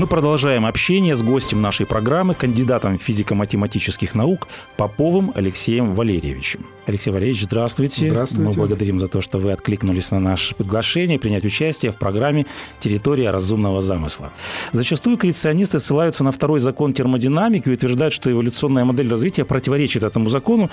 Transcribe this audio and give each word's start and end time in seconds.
Мы 0.00 0.06
продолжаем 0.06 0.64
общение 0.64 1.14
с 1.14 1.22
гостем 1.22 1.60
нашей 1.60 1.84
программы, 1.84 2.32
кандидатом 2.32 2.96
физико-математических 2.96 4.14
наук 4.14 4.48
Поповым 4.78 5.30
Алексеем 5.34 5.92
Валерьевичем. 5.92 6.64
Алексей 6.86 7.10
Валерьевич, 7.10 7.44
здравствуйте. 7.44 8.08
Здравствуйте. 8.08 8.48
Мы 8.48 8.54
благодарим 8.54 8.98
за 8.98 9.08
то, 9.08 9.20
что 9.20 9.38
вы 9.38 9.52
откликнулись 9.52 10.10
на 10.10 10.18
наше 10.18 10.54
приглашение 10.54 11.18
принять 11.18 11.44
участие 11.44 11.92
в 11.92 11.96
программе 11.96 12.46
«Территория 12.78 13.30
разумного 13.30 13.82
замысла». 13.82 14.32
Зачастую 14.72 15.18
креационисты 15.18 15.78
ссылаются 15.78 16.24
на 16.24 16.32
второй 16.32 16.60
закон 16.60 16.94
термодинамики 16.94 17.68
и 17.68 17.72
утверждают, 17.72 18.14
что 18.14 18.32
эволюционная 18.32 18.86
модель 18.86 19.10
развития 19.10 19.44
противоречит 19.44 20.02
этому 20.02 20.30
закону. 20.30 20.70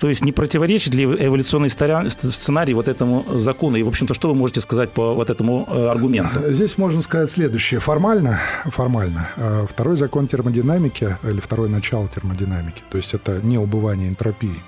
То 0.00 0.08
есть 0.08 0.24
не 0.24 0.32
противоречит 0.32 0.94
ли 0.94 1.04
эволюционный 1.04 1.68
сценарий 1.68 2.72
вот 2.72 2.88
этому 2.88 3.26
закону? 3.38 3.76
И, 3.76 3.82
в 3.82 3.88
общем-то, 3.88 4.14
что 4.14 4.28
вы 4.28 4.34
можете 4.34 4.62
сказать 4.62 4.90
по 4.90 5.12
вот 5.12 5.28
этому 5.28 5.68
э, 5.70 5.86
аргументу? 5.86 6.50
Здесь 6.50 6.78
можно 6.78 7.02
сказать 7.02 7.30
следующее. 7.30 7.78
Формально 7.78 8.40
формально. 8.70 9.28
А 9.36 9.66
второй 9.66 9.96
закон 9.96 10.26
термодинамики, 10.26 11.16
или 11.22 11.40
второе 11.40 11.68
начало 11.68 12.08
термодинамики, 12.08 12.82
то 12.90 12.96
есть 12.96 13.14
это 13.14 13.40
не 13.42 13.58
убывание 13.58 14.08
энтропии, 14.08 14.62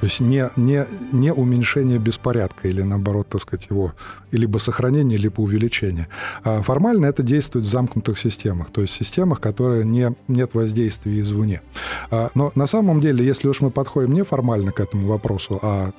то 0.00 0.04
есть 0.04 0.20
не, 0.20 0.50
не, 0.56 0.86
не 1.12 1.32
уменьшение 1.32 1.98
беспорядка 1.98 2.68
или, 2.68 2.82
наоборот, 2.82 3.28
так 3.28 3.40
сказать, 3.40 3.68
его 3.70 3.94
либо 4.30 4.58
сохранение, 4.58 5.18
либо 5.18 5.40
увеличение. 5.40 6.08
А 6.44 6.62
формально 6.62 7.06
это 7.06 7.22
действует 7.22 7.64
в 7.64 7.68
замкнутых 7.68 8.18
системах, 8.18 8.70
то 8.70 8.82
есть 8.82 8.92
системах, 8.92 9.40
которые 9.40 9.84
не, 9.84 10.14
нет 10.28 10.54
воздействия 10.54 11.20
извне. 11.20 11.62
А, 12.10 12.30
но 12.34 12.52
на 12.54 12.66
самом 12.66 13.00
деле, 13.00 13.24
если 13.24 13.48
уж 13.48 13.60
мы 13.60 13.70
подходим 13.70 14.12
не 14.12 14.22
формально 14.22 14.72
к 14.72 14.80
этому 14.80 15.06
вопросу, 15.06 15.58
а, 15.62 15.92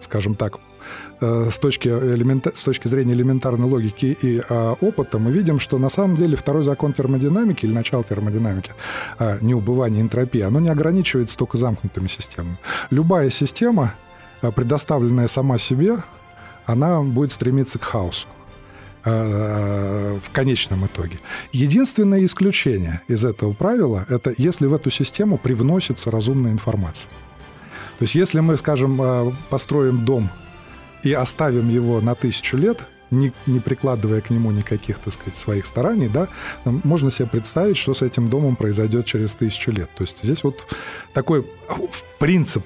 скажем 0.00 0.34
так, 0.34 0.58
Э, 0.73 0.73
с 1.20 1.58
точки, 1.58 1.88
элемента, 1.88 2.52
с 2.54 2.64
точки 2.64 2.88
зрения 2.88 3.14
элементарной 3.14 3.66
логики 3.66 4.16
и 4.20 4.42
а, 4.48 4.74
опыта, 4.80 5.18
мы 5.18 5.30
видим, 5.30 5.60
что 5.60 5.78
на 5.78 5.88
самом 5.88 6.16
деле 6.16 6.36
второй 6.36 6.62
закон 6.62 6.92
термодинамики 6.92 7.64
или 7.64 7.72
начало 7.72 8.04
термодинамики, 8.04 8.72
а, 9.18 9.38
неубывание 9.40 10.02
энтропии, 10.02 10.40
оно 10.40 10.60
не 10.60 10.68
ограничивается 10.68 11.36
только 11.36 11.56
замкнутыми 11.56 12.08
системами. 12.08 12.58
Любая 12.90 13.30
система, 13.30 13.94
а, 14.42 14.50
предоставленная 14.50 15.28
сама 15.28 15.58
себе, 15.58 15.96
она 16.66 17.00
будет 17.00 17.32
стремиться 17.32 17.78
к 17.78 17.84
хаосу 17.84 18.28
а, 19.04 20.18
в 20.18 20.30
конечном 20.30 20.86
итоге. 20.86 21.18
Единственное 21.52 22.24
исключение 22.24 23.02
из 23.08 23.24
этого 23.24 23.52
правила– 23.52 24.04
это 24.08 24.34
если 24.36 24.66
в 24.66 24.74
эту 24.74 24.90
систему 24.90 25.38
привносится 25.38 26.10
разумная 26.10 26.52
информация. 26.52 27.10
То 27.98 28.02
есть 28.02 28.14
если 28.14 28.40
мы, 28.40 28.56
скажем, 28.56 29.00
а, 29.00 29.32
построим 29.50 30.04
дом 30.04 30.30
и 31.04 31.12
оставим 31.12 31.68
его 31.68 32.00
на 32.00 32.14
тысячу 32.14 32.56
лет, 32.56 32.84
не, 33.10 33.32
не 33.46 33.60
прикладывая 33.60 34.20
к 34.20 34.30
нему 34.30 34.50
никаких, 34.50 34.98
так 34.98 35.12
сказать, 35.12 35.36
своих 35.36 35.66
стараний, 35.66 36.08
да, 36.08 36.28
можно 36.64 37.10
себе 37.10 37.28
представить, 37.28 37.76
что 37.76 37.94
с 37.94 38.02
этим 38.02 38.28
домом 38.28 38.56
произойдет 38.56 39.06
через 39.06 39.34
тысячу 39.34 39.70
лет. 39.70 39.90
То 39.96 40.02
есть 40.02 40.24
здесь 40.24 40.42
вот 40.42 40.66
такой 41.12 41.46
принцип 42.18 42.64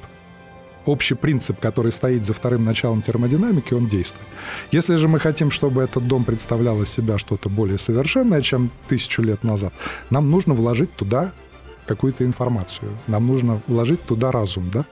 общий 0.88 1.14
принцип, 1.14 1.60
который 1.60 1.92
стоит 1.92 2.24
за 2.24 2.32
вторым 2.32 2.64
началом 2.64 3.02
термодинамики, 3.02 3.74
он 3.74 3.86
действует. 3.86 4.26
Если 4.72 4.96
же 4.96 5.06
мы 5.06 5.20
хотим, 5.20 5.50
чтобы 5.50 5.82
этот 5.82 6.06
дом 6.08 6.24
представлял 6.24 6.80
из 6.82 6.88
себя 6.88 7.18
что-то 7.18 7.50
более 7.50 7.76
совершенное, 7.76 8.40
чем 8.40 8.70
тысячу 8.88 9.22
лет 9.22 9.44
назад, 9.44 9.72
нам 10.10 10.30
нужно 10.30 10.54
вложить 10.54 10.94
туда 10.94 11.32
какую-то 11.86 12.24
информацию, 12.24 12.90
нам 13.06 13.26
нужно 13.26 13.60
вложить 13.66 14.02
туда 14.02 14.32
разум, 14.32 14.70
да? 14.70 14.84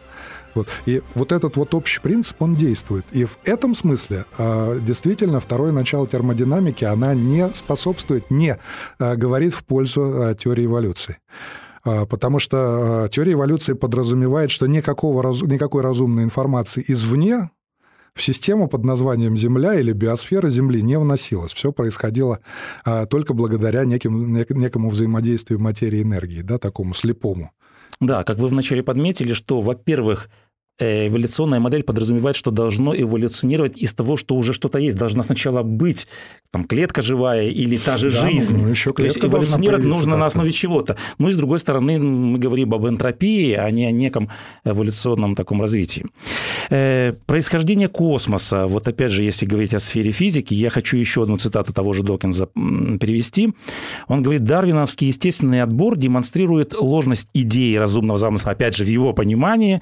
Вот. 0.57 0.69
И 0.87 1.03
вот 1.15 1.33
этот 1.33 1.57
вот 1.57 1.75
общий 1.75 2.01
принцип, 2.01 2.41
он 2.41 2.55
действует. 2.55 3.05
И 3.13 3.25
в 3.25 3.39
этом 3.45 3.75
смысле 3.75 4.25
э, 4.39 4.81
действительно 4.83 5.39
второе 5.39 5.71
начало 5.71 6.07
термодинамики, 6.09 6.85
она 6.85 7.15
не 7.15 7.49
способствует, 7.55 8.31
не 8.31 8.59
э, 8.99 9.17
говорит 9.17 9.55
в 9.55 9.65
пользу 9.65 10.03
э, 10.03 10.35
теории 10.35 10.65
эволюции. 10.65 11.19
Потому 11.85 12.41
что 12.41 13.09
теория 13.13 13.35
эволюции 13.35 13.75
подразумевает, 13.75 14.51
что 14.51 14.67
никакого, 14.67 15.23
никакой 15.45 15.83
разумной 15.83 16.25
информации 16.25 16.85
извне 16.89 17.51
в 18.13 18.23
систему 18.23 18.67
под 18.67 18.83
названием 18.85 19.37
Земля 19.37 19.79
или 19.79 19.93
биосфера 19.93 20.49
Земли 20.49 20.83
не 20.83 20.99
вносилось. 20.99 21.55
Все 21.55 21.71
происходило 21.71 22.41
а, 22.85 23.07
только 23.07 23.35
благодаря 23.35 23.85
неким, 23.85 24.33
нек, 24.33 24.51
некому 24.51 24.91
взаимодействию 24.91 25.61
материи 25.61 26.01
и 26.01 26.03
энергии, 26.03 26.41
да, 26.41 26.59
такому 26.59 26.93
слепому. 26.93 27.53
Да, 28.01 28.25
как 28.25 28.39
вы 28.39 28.49
вначале 28.49 28.83
подметили, 28.83 29.33
что, 29.33 29.61
во-первых, 29.61 30.29
эволюционная 30.79 31.61
модель 31.61 31.83
подразумевает, 31.83 32.37
что 32.37 32.51
должно 32.51 32.95
эволюционировать 32.95 33.77
из 33.77 33.95
того, 33.95 34.17
что 34.17 34.35
уже 34.35 34.53
что-то 34.53 34.79
есть. 34.79 34.99
Должна 34.99 35.23
сначала 35.23 35.63
быть 35.63 36.07
там, 36.51 36.65
клетка 36.65 37.03
живая 37.03 37.49
или 37.49 37.79
та 37.79 37.97
же 37.97 38.11
да, 38.11 38.29
жизнь. 38.29 38.57
Ну, 38.57 38.69
еще 38.69 38.93
То 38.93 39.05
есть 39.05 39.19
эволюционировать 39.19 39.85
нужно 39.85 40.17
на 40.17 40.27
основе 40.27 40.53
чего-то. 40.53 40.97
Ну 41.19 41.29
и 41.29 41.33
с 41.33 41.37
другой 41.37 41.59
стороны, 41.59 41.99
мы 41.99 42.39
говорим 42.39 42.75
об 42.75 42.87
энтропии, 42.87 43.53
а 43.53 43.71
не 43.71 43.87
о 43.87 43.91
неком 43.91 44.31
эволюционном 44.65 45.35
таком 45.35 45.61
развитии. 45.61 46.05
Э, 46.71 47.15
происхождение 47.27 47.89
космоса. 47.89 48.67
Вот 48.67 48.89
опять 48.89 49.13
же, 49.13 49.23
если 49.23 49.47
говорить 49.47 49.75
о 49.75 49.79
сфере 49.79 50.13
физики, 50.13 50.55
я 50.55 50.71
хочу 50.71 50.97
еще 50.97 51.23
одну 51.23 51.37
цитату 51.37 51.73
того 51.73 51.93
же 51.93 52.03
Докинза 52.03 52.47
перевести. 52.55 53.53
Он 54.09 54.23
говорит, 54.23 54.45
дарвиновский 54.45 55.09
естественный 55.09 55.63
отбор 55.63 55.97
демонстрирует 55.97 56.75
ложность 56.81 57.29
идеи 57.35 57.77
разумного 57.77 58.19
замысла, 58.19 58.53
опять 58.53 58.77
же, 58.77 58.85
в 58.85 58.89
его 58.89 59.13
понимании. 59.13 59.81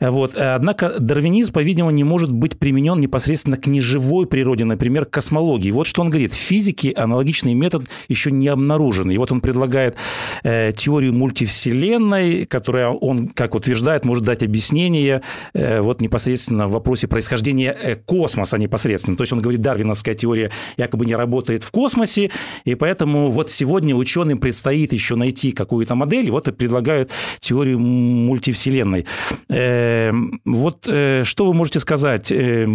Вот, 0.00 0.27
вот. 0.28 0.40
Э, 0.40 0.54
однако 0.54 0.94
дарвинизм, 0.98 1.52
по-видимому, 1.52 1.90
не 1.90 2.04
может 2.04 2.30
быть 2.30 2.58
применен 2.58 2.98
непосредственно 3.00 3.56
к 3.56 3.66
неживой 3.66 4.26
природе, 4.26 4.64
например, 4.64 5.04
к 5.04 5.10
космологии. 5.10 5.70
Вот 5.70 5.86
что 5.86 6.02
он 6.02 6.10
говорит. 6.10 6.32
В 6.32 6.36
физике 6.36 6.92
аналогичный 6.92 7.54
метод 7.54 7.84
еще 8.08 8.30
не 8.30 8.48
обнаружен. 8.48 9.10
И 9.10 9.18
вот 9.18 9.32
он 9.32 9.40
предлагает 9.40 9.96
э, 10.42 10.72
теорию 10.76 11.12
мультивселенной, 11.12 12.44
которая, 12.46 12.88
он, 12.88 13.28
как 13.28 13.54
утверждает, 13.54 14.04
может 14.04 14.24
дать 14.24 14.42
объяснение 14.42 15.22
э, 15.54 15.80
вот 15.80 16.00
непосредственно 16.00 16.66
в 16.66 16.72
вопросе 16.72 17.08
происхождения 17.08 17.76
э, 17.80 17.96
космоса 17.96 18.58
непосредственно. 18.58 19.16
То 19.16 19.22
есть 19.22 19.32
он 19.32 19.40
говорит, 19.40 19.60
дарвиновская 19.60 20.14
теория 20.14 20.50
якобы 20.76 21.06
не 21.06 21.14
работает 21.14 21.64
в 21.64 21.70
космосе, 21.70 22.30
и 22.64 22.74
поэтому 22.74 23.30
вот 23.30 23.50
сегодня 23.50 23.94
ученым 23.94 24.38
предстоит 24.38 24.92
еще 24.92 25.14
найти 25.14 25.52
какую-то 25.52 25.94
модель, 25.94 26.26
и 26.26 26.30
вот 26.30 26.48
и 26.48 26.52
предлагают 26.52 27.10
теорию 27.40 27.78
мультивселенной. 27.78 29.06
Э, 29.48 30.12
вот 30.44 30.86
э, 30.88 31.24
что 31.24 31.46
вы 31.46 31.54
можете 31.54 31.80
сказать 31.80 32.32
э, 32.32 32.66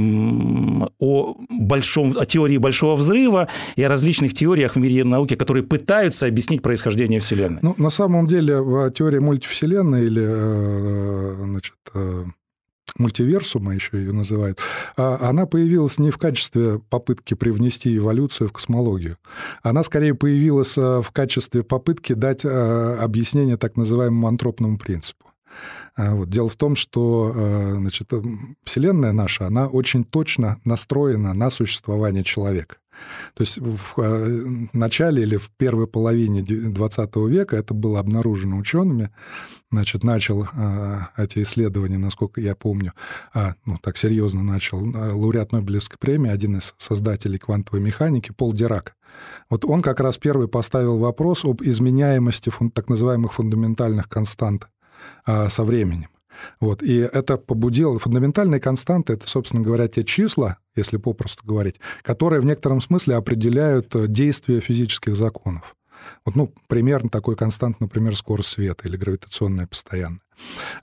о, 1.00 1.36
большом, 1.50 2.18
о 2.18 2.26
теории 2.26 2.58
Большого 2.58 2.96
взрыва 2.96 3.50
и 3.76 3.84
о 3.84 3.90
различных 3.90 4.34
теориях 4.34 4.76
в 4.76 4.80
мире 4.80 5.04
науки, 5.04 5.36
которые 5.36 5.64
пытаются 5.64 6.26
объяснить 6.28 6.62
происхождение 6.62 7.20
Вселенной? 7.20 7.60
Ну, 7.62 7.76
на 7.78 7.90
самом 7.90 8.28
деле, 8.28 8.56
теория 8.96 9.20
мультивселенной 9.20 10.06
или 10.06 10.24
э, 10.26 11.36
значит, 11.46 11.76
мультиверсума 12.98 13.74
еще 13.74 13.98
ее 13.98 14.14
называют, 14.14 14.60
а 14.98 15.30
она 15.30 15.46
появилась 15.46 15.98
не 16.00 16.12
в 16.12 16.18
качестве 16.18 16.80
попытки 16.90 17.34
привнести 17.34 17.96
эволюцию 17.98 18.50
в 18.50 18.54
космологию. 18.54 19.18
Она 19.64 19.84
скорее 19.84 20.14
появилась 20.14 20.78
в 20.78 21.06
качестве 21.12 21.64
попытки 21.64 22.14
дать 22.14 22.46
объяснение 22.46 23.58
так 23.58 23.78
называемому 23.78 24.28
антропному 24.28 24.78
принципу. 24.78 25.33
А, 25.96 26.16
вот. 26.16 26.30
Дело 26.30 26.50
в 26.50 26.56
том, 26.56 26.76
что 26.76 27.32
э, 27.36 27.76
значит, 27.78 28.12
Вселенная 28.64 29.12
наша, 29.12 29.48
она 29.48 29.68
очень 29.68 30.04
точно 30.04 30.60
настроена 30.66 31.34
на 31.34 31.50
существование 31.50 32.24
человека. 32.24 32.78
То 33.34 33.42
есть 33.42 33.58
в 33.60 33.94
э, 33.98 34.68
начале 34.74 35.24
или 35.24 35.38
в 35.38 35.50
первой 35.52 35.88
половине 35.88 36.42
XX 36.42 37.30
века 37.30 37.58
это 37.58 37.74
было 37.74 38.00
обнаружено 38.00 38.58
учеными. 38.58 39.10
Значит, 39.72 40.04
начал 40.04 40.46
э, 40.46 41.00
эти 41.18 41.42
исследования, 41.42 41.98
насколько 41.98 42.40
я 42.40 42.56
помню, 42.56 42.94
а, 43.34 43.56
ну, 43.66 43.78
так 43.82 43.98
серьезно 43.98 44.44
начал, 44.44 44.80
лауреат 44.80 45.52
Нобелевской 45.52 45.98
премии, 46.00 46.30
один 46.30 46.58
из 46.58 46.76
создателей 46.78 47.40
квантовой 47.40 47.82
механики, 47.82 48.32
Пол 48.32 48.54
Дирак. 48.54 48.96
Вот 49.50 49.66
он 49.66 49.82
как 49.82 50.00
раз 50.00 50.18
первый 50.18 50.48
поставил 50.48 50.98
вопрос 50.98 51.46
об 51.46 51.62
изменяемости 51.62 52.52
так 52.74 52.90
называемых 52.90 53.34
фундаментальных 53.34 54.10
констант 54.10 54.68
со 55.26 55.64
временем. 55.64 56.10
Вот. 56.60 56.82
И 56.84 56.98
это 56.98 57.38
побудило... 57.38 58.00
Фундаментальные 58.00 58.60
константы— 58.60 59.14
это, 59.14 59.30
собственно 59.30 59.62
говоря, 59.62 59.88
те 59.88 60.04
числа, 60.04 60.58
если 60.76 60.98
попросту 60.98 61.46
говорить, 61.46 61.76
которые 62.02 62.42
в 62.42 62.46
некотором 62.46 62.82
смысле 62.82 63.16
определяют 63.16 63.96
э, 63.96 64.08
действие 64.08 64.60
физических 64.60 65.16
законов. 65.16 65.76
Вот, 66.26 66.36
ну, 66.36 66.54
примерно 66.68 67.10
такой 67.10 67.36
констант, 67.36 67.80
например, 67.80 68.16
скорость 68.16 68.50
света 68.50 68.88
или 68.88 68.98
гравитационное 68.98 69.68
постоянное. 69.68 70.22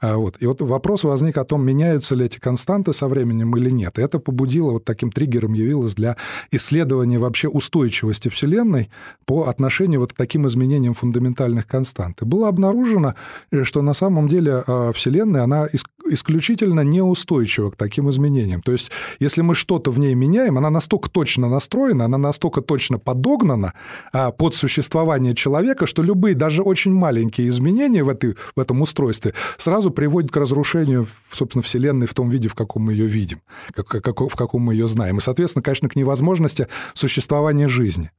А, 0.00 0.16
вот. 0.16 0.36
И 0.40 0.46
вот 0.46 0.60
вопрос 0.62 1.04
возник 1.04 1.38
о 1.38 1.44
том, 1.44 1.64
меняются 1.64 2.14
ли 2.14 2.26
эти 2.26 2.38
константы 2.38 2.92
со 2.92 3.08
временем 3.08 3.56
или 3.56 3.70
нет. 3.70 3.98
И 3.98 4.02
это 4.02 4.18
побудило, 4.18 4.72
вот 4.72 4.84
таким 4.84 5.10
триггером 5.10 5.52
явилось 5.52 5.94
для 5.94 6.16
исследования 6.50 7.18
вообще 7.18 7.48
устойчивости 7.48 8.28
Вселенной 8.28 8.90
по 9.24 9.44
отношению 9.48 10.00
вот 10.00 10.12
к 10.12 10.16
таким 10.16 10.46
изменениям 10.46 10.94
фундаментальных 10.94 11.66
констант. 11.66 12.22
И 12.22 12.24
было 12.24 12.48
обнаружено, 12.48 13.14
э, 13.50 13.64
что 13.64 13.82
на 13.82 13.92
самом 13.92 14.28
деле 14.28 14.64
а, 14.66 14.92
Вселенная, 14.92 15.42
она 15.42 15.68
исключительно 16.10 16.80
неустойчива 16.80 17.70
к 17.70 17.76
таким 17.76 18.10
изменениям. 18.10 18.62
То 18.62 18.72
есть, 18.72 18.90
если 19.20 19.42
мы 19.42 19.54
что-то 19.54 19.90
в 19.90 19.98
ней 19.98 20.14
меняем, 20.14 20.58
она 20.58 20.70
настолько 20.70 21.08
точно 21.10 21.48
настроена, 21.48 22.06
она 22.06 22.18
настолько 22.18 22.60
точно 22.60 22.98
подогнана 22.98 23.74
а, 24.12 24.30
под 24.30 24.54
существование 24.54 25.34
человека, 25.34 25.86
что 25.86 26.02
любые, 26.02 26.34
даже 26.34 26.62
очень 26.62 26.92
маленькие 26.92 27.48
изменения 27.48 28.02
в, 28.02 28.08
этой, 28.08 28.36
в 28.56 28.60
этом 28.60 28.82
устройстве 28.82 29.34
сразу 29.56 29.90
приводят 29.90 30.30
к 30.30 30.36
разрушению, 30.36 31.06
собственно, 31.30 31.62
Вселенной 31.62 32.06
в 32.06 32.14
том 32.14 32.28
виде, 32.28 32.48
в 32.48 32.54
каком 32.54 32.84
мы 32.84 32.92
ее 32.92 33.06
видим, 33.06 33.40
как, 33.74 33.86
как, 33.86 34.20
в 34.20 34.36
каком 34.36 34.62
мы 34.62 34.74
ее 34.74 34.88
знаем. 34.88 35.18
И, 35.18 35.20
соответственно, 35.20 35.62
конечно, 35.62 35.88
к 35.88 35.96
невозможности 35.96 36.66
существования 36.94 37.68
жизни. 37.68 38.10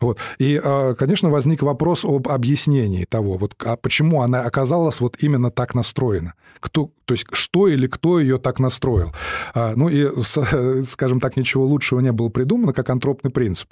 Вот. 0.00 0.18
И, 0.38 0.60
а, 0.62 0.94
конечно, 0.94 1.30
возник 1.30 1.62
вопрос 1.62 2.04
об 2.04 2.28
объяснении 2.28 3.04
того, 3.04 3.36
вот, 3.36 3.54
а 3.64 3.76
почему 3.76 4.22
она 4.22 4.42
оказалась 4.42 5.00
вот 5.00 5.16
именно 5.20 5.50
так 5.50 5.74
настроена. 5.74 6.34
Кто, 6.60 6.90
то 7.04 7.14
есть 7.14 7.26
что 7.32 7.68
или 7.68 7.86
кто 7.86 8.20
ее 8.20 8.38
так 8.38 8.58
настроил. 8.58 9.12
А, 9.54 9.72
ну 9.76 9.88
и, 9.88 10.08
скажем 10.84 11.20
так, 11.20 11.36
ничего 11.36 11.64
лучшего 11.64 12.00
не 12.00 12.12
было 12.12 12.28
придумано, 12.28 12.72
как 12.72 12.90
антропный 12.90 13.30
принцип. 13.30 13.68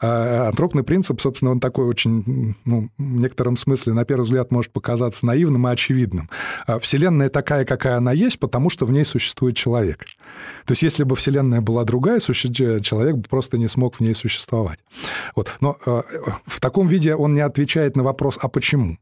А, 0.00 0.48
антропный 0.48 0.82
принцип, 0.82 1.20
собственно, 1.20 1.50
он 1.52 1.60
такой 1.60 1.86
очень, 1.86 2.54
ну, 2.64 2.90
в 2.98 3.20
некотором 3.20 3.56
смысле, 3.56 3.92
на 3.92 4.04
первый 4.04 4.22
взгляд, 4.22 4.50
может 4.50 4.72
показаться 4.72 5.26
наивным 5.26 5.66
и 5.68 5.70
очевидным. 5.70 6.30
А, 6.66 6.78
Вселенная 6.78 7.28
такая, 7.28 7.64
какая 7.64 7.96
она 7.96 8.12
есть, 8.12 8.38
потому 8.38 8.70
что 8.70 8.86
в 8.86 8.92
ней 8.92 9.04
существует 9.04 9.56
человек. 9.56 10.04
То 10.64 10.72
есть 10.72 10.82
если 10.82 11.04
бы 11.04 11.16
Вселенная 11.16 11.60
была 11.60 11.84
другая, 11.84 12.20
человек 12.20 13.16
бы 13.16 13.22
просто 13.28 13.58
не 13.58 13.68
смог 13.68 13.96
в 13.96 14.00
ней 14.00 14.14
существовать. 14.14 14.78
Вот. 15.34 15.56
Но 15.60 15.78
в 16.46 16.60
таком 16.60 16.88
виде 16.88 17.14
он 17.14 17.32
не 17.32 17.40
отвечает 17.40 17.96
на 17.96 18.02
вопрос, 18.02 18.38
а 18.40 18.48
почему? 18.48 18.98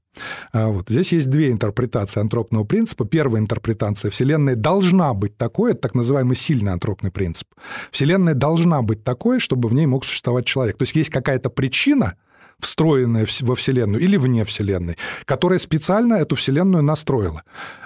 А, 0.52 0.68
вот. 0.68 0.88
Здесь 0.88 1.12
есть 1.12 1.30
две 1.30 1.50
интерпретации 1.50 2.20
антропного 2.20 2.64
принципа. 2.64 3.04
Первая 3.04 3.40
интерпретация– 3.40 4.10
Вселенная 4.12 4.56
должна 4.56 5.12
быть 5.14 5.36
такой, 5.36 5.72
это 5.72 5.80
так 5.80 5.94
называемый 5.94 6.36
сильный 6.36 6.72
антропный 6.72 7.10
принцип. 7.10 7.48
Вселенная 7.90 8.34
должна 8.34 8.82
быть 8.82 9.02
такой, 9.02 9.40
чтобы 9.40 9.68
в 9.68 9.74
ней 9.74 9.86
мог 9.86 10.04
существовать 10.04 10.46
человек. 10.46 10.76
То 10.76 10.82
есть 10.82 10.94
есть 10.94 11.10
какая-то 11.10 11.50
причина, 11.50 12.14
встроенная 12.58 13.26
во 13.40 13.54
Вселенную 13.54 14.02
или 14.02 14.16
вне 14.16 14.44
Вселенной, 14.44 14.96
которая 15.24 15.58
специально 15.58 16.14
эту 16.14 16.36
Вселенную 16.36 16.82
настроила. 16.82 17.42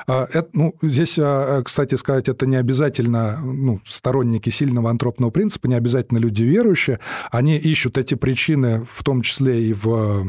А, 0.06 0.26
это, 0.32 0.48
ну, 0.54 0.74
здесь, 0.82 1.18
а, 1.20 1.62
кстати 1.62 1.94
сказать, 1.96 2.28
это 2.28 2.46
не 2.46 2.56
обязательно 2.56 3.38
ну, 3.38 3.80
сторонники 3.84 4.50
сильного 4.50 4.90
антропного 4.90 5.30
принципа, 5.30 5.66
не 5.66 5.74
обязательно 5.74 6.18
люди 6.18 6.42
верующие. 6.42 6.98
Они 7.30 7.56
ищут 7.56 7.98
эти 7.98 8.14
причины 8.14 8.86
в 8.88 9.04
том 9.04 9.22
числе 9.22 9.64
и 9.64 9.72
в 9.72 10.26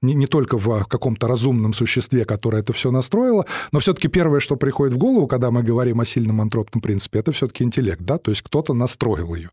не, 0.00 0.14
не 0.14 0.26
только 0.26 0.58
в 0.58 0.84
каком-то 0.84 1.28
разумном 1.28 1.72
существе, 1.72 2.24
которое 2.24 2.62
это 2.62 2.72
все 2.72 2.90
настроило, 2.90 3.46
но 3.70 3.78
все-таки 3.78 4.08
первое, 4.08 4.40
что 4.40 4.56
приходит 4.56 4.94
в 4.94 4.98
голову, 4.98 5.26
когда 5.26 5.50
мы 5.50 5.62
говорим 5.62 6.00
о 6.00 6.04
сильном 6.04 6.40
антропном 6.40 6.80
принципе, 6.80 7.20
это 7.20 7.32
все-таки 7.32 7.64
интеллект, 7.64 8.00
да, 8.00 8.18
то 8.18 8.30
есть 8.30 8.42
кто-то 8.42 8.74
настроил 8.74 9.34
ее. 9.34 9.50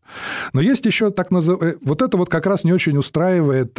Но 0.52 0.60
есть 0.60 0.84
еще 0.86 1.10
так 1.10 1.30
называемый... 1.30 1.74
Э, 1.74 1.78
вот 1.82 2.02
это 2.02 2.16
вот 2.16 2.28
как 2.28 2.46
раз 2.46 2.64
не 2.64 2.72
очень 2.72 2.96
устраивает 2.96 3.78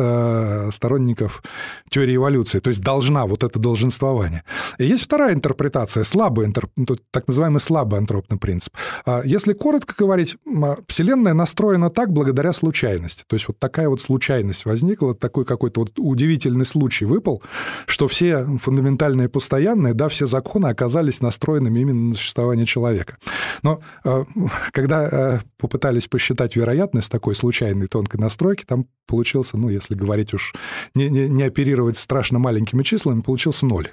сторонников 0.71 1.43
теории 1.89 2.15
эволюции, 2.15 2.59
то 2.59 2.69
есть 2.69 2.81
должна, 2.81 3.25
вот 3.25 3.43
это 3.43 3.59
долженствование. 3.59 4.43
И 4.77 4.85
есть 4.85 5.03
вторая 5.03 5.33
интерпретация, 5.33 6.03
слабый. 6.03 6.53
Ну, 6.75 6.85
так 7.11 7.27
называемый 7.27 7.59
слабый 7.59 7.99
антропный 7.99 8.37
принцип. 8.37 8.73
А 9.05 9.21
если 9.23 9.53
коротко 9.53 9.93
говорить, 9.97 10.37
а, 10.45 10.77
Вселенная 10.87 11.33
настроена 11.33 11.89
так 11.89 12.11
благодаря 12.11 12.53
случайности, 12.53 13.23
то 13.27 13.35
есть 13.35 13.47
вот 13.47 13.59
такая 13.59 13.89
вот 13.89 14.01
случайность 14.01 14.65
возникла, 14.65 15.15
такой 15.15 15.45
какой-то 15.45 15.81
вот 15.81 15.93
удивительный 15.97 16.65
случай 16.65 17.05
выпал, 17.05 17.41
что 17.85 18.07
все 18.07 18.45
фундаментальные 18.59 19.29
постоянные, 19.29 19.93
да, 19.93 20.07
все 20.09 20.25
законы 20.25 20.67
оказались 20.67 21.21
настроенными 21.21 21.79
именно 21.79 22.09
на 22.09 22.13
существование 22.13 22.65
человека. 22.65 23.17
Но 23.63 23.81
э, 24.03 24.25
когда 24.71 25.41
попытались 25.57 26.07
посчитать 26.07 26.55
вероятность 26.55 27.11
такой 27.11 27.35
случайной 27.35 27.87
тонкой 27.87 28.17
настройки, 28.19 28.65
там 28.65 28.85
получился, 29.07 29.57
ну, 29.57 29.69
если 29.69 29.95
говорить 29.95 30.20
уж, 30.33 30.53
не, 30.95 31.09
не, 31.09 31.29
не 31.29 31.43
оперировать 31.43 31.97
страшно 31.97 32.39
маленькими 32.39 32.83
числами, 32.83 33.21
получился 33.21 33.65
ноль. 33.65 33.89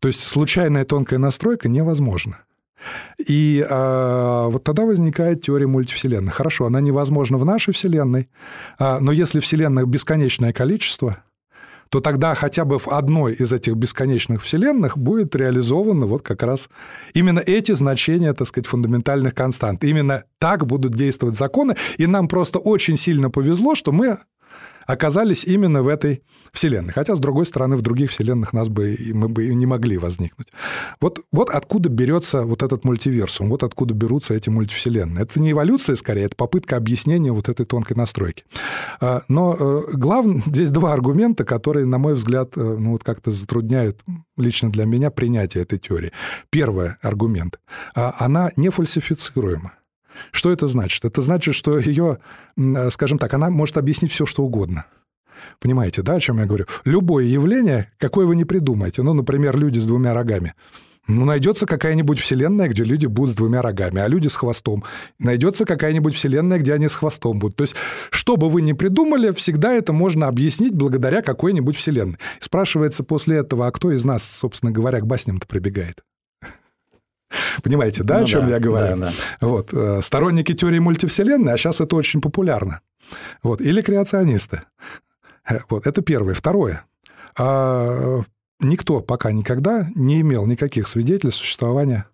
То 0.00 0.08
есть 0.08 0.22
случайная 0.22 0.84
тонкая 0.84 1.18
настройка 1.18 1.68
невозможна. 1.68 2.38
И 3.18 3.64
э, 3.68 4.46
вот 4.50 4.64
тогда 4.64 4.84
возникает 4.84 5.42
теория 5.42 5.66
мультивселенных. 5.66 6.34
Хорошо, 6.34 6.66
она 6.66 6.80
невозможна 6.80 7.36
в 7.36 7.44
нашей 7.44 7.74
Вселенной, 7.74 8.28
э, 8.78 8.98
но 9.00 9.12
если 9.12 9.40
Вселенных 9.40 9.86
бесконечное 9.86 10.54
количество, 10.54 11.22
то 11.90 12.00
тогда 12.00 12.34
хотя 12.34 12.64
бы 12.64 12.78
в 12.78 12.88
одной 12.88 13.34
из 13.34 13.52
этих 13.52 13.74
бесконечных 13.74 14.42
вселенных 14.42 14.96
будет 14.96 15.34
реализовано 15.34 16.06
вот 16.06 16.22
как 16.22 16.42
раз 16.44 16.70
именно 17.14 17.40
эти 17.40 17.72
значения, 17.72 18.32
так 18.32 18.46
сказать, 18.46 18.66
фундаментальных 18.66 19.34
констант. 19.34 19.82
Именно 19.82 20.24
так 20.38 20.66
будут 20.66 20.94
действовать 20.94 21.36
законы, 21.36 21.76
и 21.98 22.06
нам 22.06 22.28
просто 22.28 22.60
очень 22.60 22.96
сильно 22.96 23.28
повезло, 23.28 23.74
что 23.74 23.90
мы 23.90 24.18
оказались 24.92 25.44
именно 25.44 25.82
в 25.82 25.88
этой 25.88 26.22
вселенной. 26.52 26.92
Хотя, 26.92 27.14
с 27.14 27.20
другой 27.20 27.46
стороны, 27.46 27.76
в 27.76 27.82
других 27.82 28.10
вселенных 28.10 28.52
нас 28.52 28.68
бы, 28.68 28.96
мы 29.12 29.28
бы 29.28 29.54
не 29.54 29.66
могли 29.66 29.98
возникнуть. 29.98 30.48
Вот, 31.00 31.20
вот 31.32 31.50
откуда 31.50 31.88
берется 31.88 32.42
вот 32.42 32.62
этот 32.62 32.84
мультиверсум, 32.84 33.50
вот 33.50 33.62
откуда 33.62 33.94
берутся 33.94 34.34
эти 34.34 34.50
мультивселенные. 34.50 35.22
Это 35.22 35.40
не 35.40 35.52
эволюция, 35.52 35.96
скорее, 35.96 36.24
это 36.24 36.36
попытка 36.36 36.76
объяснения 36.76 37.32
вот 37.32 37.48
этой 37.48 37.66
тонкой 37.66 37.96
настройки. 37.96 38.44
А, 39.00 39.22
но 39.28 39.56
э, 39.58 39.82
главное, 39.92 40.42
здесь 40.46 40.70
два 40.70 40.92
аргумента, 40.92 41.44
которые, 41.44 41.86
на 41.86 41.98
мой 41.98 42.14
взгляд, 42.14 42.56
э, 42.56 42.60
ну, 42.60 42.92
вот 42.92 43.04
как-то 43.04 43.30
затрудняют 43.30 44.02
лично 44.36 44.70
для 44.70 44.84
меня 44.84 45.10
принятие 45.10 45.62
этой 45.62 45.78
теории. 45.78 46.12
Первый 46.50 46.94
аргумент. 47.02 47.60
А, 47.94 48.14
она 48.18 48.50
не 48.56 48.70
фальсифицируема. 48.70 49.72
Что 50.32 50.52
это 50.52 50.66
значит? 50.66 51.04
Это 51.04 51.22
значит, 51.22 51.54
что 51.54 51.78
ее, 51.78 52.18
скажем 52.90 53.18
так, 53.18 53.32
она 53.34 53.50
может 53.50 53.78
объяснить 53.78 54.12
все, 54.12 54.26
что 54.26 54.44
угодно. 54.44 54.86
Понимаете, 55.58 56.02
да, 56.02 56.14
о 56.14 56.20
чем 56.20 56.38
я 56.38 56.46
говорю? 56.46 56.66
Любое 56.84 57.24
явление, 57.24 57.90
какое 57.98 58.26
вы 58.26 58.36
не 58.36 58.44
придумаете, 58.44 59.02
ну, 59.02 59.14
например, 59.14 59.56
люди 59.56 59.78
с 59.78 59.86
двумя 59.86 60.14
рогами, 60.14 60.54
ну, 61.08 61.24
найдется 61.24 61.66
какая-нибудь 61.66 62.20
вселенная, 62.20 62.68
где 62.68 62.84
люди 62.84 63.06
будут 63.06 63.32
с 63.32 63.34
двумя 63.34 63.62
рогами, 63.62 64.00
а 64.00 64.06
люди 64.06 64.28
с 64.28 64.36
хвостом. 64.36 64.84
Найдется 65.18 65.64
какая-нибудь 65.64 66.14
вселенная, 66.14 66.58
где 66.58 66.74
они 66.74 66.88
с 66.88 66.94
хвостом 66.94 67.38
будут. 67.38 67.56
То 67.56 67.62
есть, 67.62 67.74
что 68.10 68.36
бы 68.36 68.48
вы 68.48 68.62
ни 68.62 68.74
придумали, 68.74 69.32
всегда 69.32 69.72
это 69.72 69.92
можно 69.92 70.28
объяснить 70.28 70.74
благодаря 70.74 71.22
какой-нибудь 71.22 71.76
вселенной. 71.76 72.18
спрашивается 72.38 73.02
после 73.02 73.38
этого, 73.38 73.66
а 73.66 73.72
кто 73.72 73.90
из 73.90 74.04
нас, 74.04 74.22
собственно 74.22 74.70
говоря, 74.70 75.00
к 75.00 75.06
басням-то 75.06 75.48
прибегает? 75.48 76.04
Понимаете, 77.62 78.02
да, 78.02 78.18
ну, 78.18 78.24
о 78.24 78.26
чем 78.26 78.46
да, 78.46 78.48
я 78.50 78.60
говорю? 78.60 78.96
Да, 78.96 79.06
да. 79.06 79.12
Вот. 79.46 79.72
Э, 79.72 80.00
сторонники 80.02 80.54
теории 80.54 80.78
мультивселенной, 80.78 81.52
а 81.52 81.56
сейчас 81.56 81.80
это 81.80 81.96
очень 81.96 82.20
популярно. 82.20 82.80
Вот. 83.42 83.60
Или 83.60 83.82
креационисты. 83.82 84.62
Э, 85.48 85.60
вот. 85.68 85.86
Это 85.86 86.02
первое. 86.02 86.34
Второе. 86.34 86.84
А, 87.38 88.22
никто 88.60 89.00
пока 89.00 89.32
никогда 89.32 89.88
не 89.94 90.20
имел 90.20 90.46
никаких 90.46 90.88
свидетельств 90.88 91.40
существования 91.40 92.06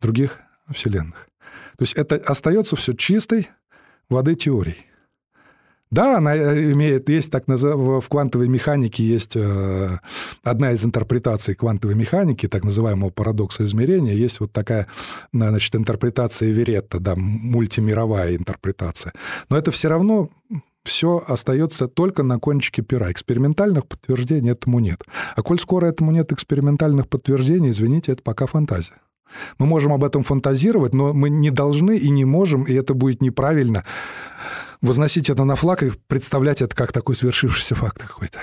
других 0.00 0.38
вселенных. 0.70 1.28
То 1.76 1.82
есть 1.82 1.94
это 1.94 2.16
остается 2.16 2.76
все 2.76 2.94
чистой 2.94 3.48
воды 4.08 4.34
теорией. 4.36 4.86
Да, 5.90 6.18
она 6.18 6.34
э, 6.34 6.72
имеет, 6.72 7.08
есть 7.08 7.30
так 7.30 7.46
называемая, 7.46 8.00
в 8.00 8.08
квантовой 8.08 8.48
механике 8.48 9.04
есть 9.04 9.36
э, 9.36 9.98
одна 10.42 10.72
из 10.72 10.84
интерпретаций 10.84 11.54
квантовой 11.54 11.94
механики, 11.94 12.48
так 12.48 12.64
называемого 12.64 13.10
парадокса 13.10 13.64
измерения, 13.64 14.14
есть 14.14 14.40
вот 14.40 14.52
такая, 14.52 14.86
значит, 15.32 15.76
интерпретация 15.76 16.50
Веретта, 16.50 16.98
да, 16.98 17.14
мультимировая 17.16 18.36
интерпретация. 18.36 19.12
Но 19.50 19.56
это 19.56 19.70
все 19.70 19.88
равно 19.88 20.30
все 20.84 21.22
остается 21.26 21.86
только 21.88 22.22
на 22.22 22.38
кончике 22.38 22.82
пера. 22.82 23.10
Экспериментальных 23.10 23.86
подтверждений 23.86 24.50
этому 24.50 24.80
нет. 24.80 25.02
А 25.34 25.42
коль 25.42 25.58
скоро 25.58 25.86
этому 25.86 26.12
нет 26.12 26.32
экспериментальных 26.32 27.08
подтверждений, 27.08 27.70
извините, 27.70 28.12
это 28.12 28.22
пока 28.22 28.46
фантазия. 28.46 28.94
Мы 29.58 29.66
можем 29.66 29.92
об 29.92 30.04
этом 30.04 30.22
фантазировать, 30.22 30.94
но 30.94 31.12
мы 31.12 31.30
не 31.30 31.50
должны 31.50 31.96
и 31.96 32.10
не 32.10 32.24
можем, 32.24 32.64
и 32.64 32.74
это 32.74 32.94
будет 32.94 33.20
неправильно, 33.20 33.84
возносить 34.80 35.30
это 35.30 35.44
на 35.44 35.56
флаг 35.56 35.82
и 35.82 35.92
представлять 36.06 36.62
это 36.62 36.74
как 36.74 36.92
такой 36.92 37.14
свершившийся 37.14 37.74
факт 37.74 37.98
какой-то. 37.98 38.40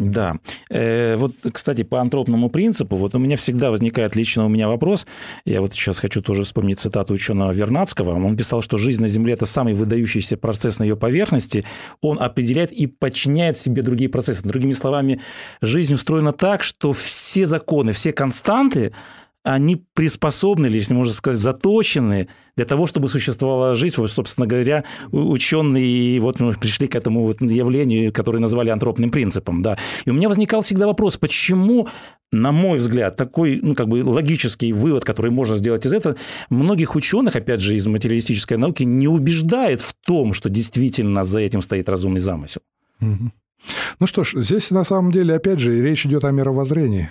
Да. 0.00 0.36
Э, 0.70 1.16
вот, 1.16 1.32
кстати, 1.52 1.82
по 1.82 2.00
антропному 2.00 2.48
принципу, 2.48 2.96
вот 2.96 3.14
у 3.14 3.18
меня 3.18 3.36
всегда 3.36 3.70
возникает 3.70 4.16
лично 4.16 4.46
у 4.46 4.48
меня 4.48 4.66
вопрос. 4.66 5.06
Я 5.44 5.60
вот 5.60 5.74
сейчас 5.74 5.98
хочу 5.98 6.22
тоже 6.22 6.42
вспомнить 6.44 6.78
цитату 6.78 7.12
ученого 7.12 7.52
Вернадского. 7.52 8.14
Он 8.14 8.34
писал, 8.34 8.62
что 8.62 8.78
жизнь 8.78 9.02
на 9.02 9.08
Земле– 9.08 9.32
это 9.34 9.44
самый 9.44 9.74
выдающийся 9.74 10.38
процесс 10.38 10.78
на 10.78 10.84
ее 10.84 10.96
поверхности. 10.96 11.64
Он 12.00 12.18
определяет 12.18 12.72
и 12.72 12.86
подчиняет 12.86 13.58
себе 13.58 13.82
другие 13.82 14.08
процессы. 14.08 14.42
Другими 14.46 14.72
словами, 14.72 15.20
жизнь 15.60 15.92
устроена 15.92 16.32
так, 16.32 16.62
что 16.62 16.94
все 16.94 17.44
законы, 17.44 17.92
все 17.92 18.12
константы, 18.12 18.92
они 19.42 19.84
приспособлены, 19.94 20.74
если 20.74 20.94
можно 20.94 21.12
сказать, 21.12 21.40
заточены 21.40 22.28
для 22.56 22.66
того, 22.66 22.86
чтобы 22.86 23.08
существовала 23.08 23.74
жизнь. 23.74 23.94
Вот, 23.96 24.10
собственно 24.10 24.46
говоря, 24.46 24.84
ученые 25.12 26.20
вот 26.20 26.40
мы 26.40 26.52
пришли 26.52 26.88
к 26.88 26.94
этому 26.94 27.24
вот 27.24 27.40
явлению, 27.40 28.12
которое 28.12 28.38
назвали 28.38 28.70
антропным 28.70 29.10
принципом. 29.10 29.62
Да. 29.62 29.78
И 30.04 30.10
у 30.10 30.12
меня 30.12 30.28
возникал 30.28 30.60
всегда 30.60 30.86
вопрос, 30.86 31.16
почему, 31.16 31.88
на 32.32 32.52
мой 32.52 32.78
взгляд, 32.78 33.16
такой 33.16 33.60
ну, 33.62 33.74
как 33.74 33.88
бы 33.88 34.04
логический 34.04 34.72
вывод, 34.74 35.04
который 35.04 35.30
можно 35.30 35.56
сделать 35.56 35.86
из 35.86 35.94
этого, 35.94 36.16
многих 36.50 36.94
ученых, 36.94 37.34
опять 37.34 37.60
же, 37.60 37.74
из 37.74 37.86
материалистической 37.86 38.58
науки, 38.58 38.82
не 38.82 39.08
убеждает 39.08 39.80
в 39.80 39.94
том, 40.04 40.34
что 40.34 40.50
действительно 40.50 41.24
за 41.24 41.40
этим 41.40 41.62
стоит 41.62 41.88
разумный 41.88 42.20
замысел. 42.20 42.60
Ну 43.98 44.06
что 44.06 44.24
ж, 44.24 44.34
здесь 44.36 44.70
на 44.70 44.84
самом 44.84 45.12
деле, 45.12 45.34
опять 45.34 45.58
же, 45.58 45.80
речь 45.82 46.06
идет 46.06 46.24
о 46.24 46.30
мировоззрении. 46.30 47.10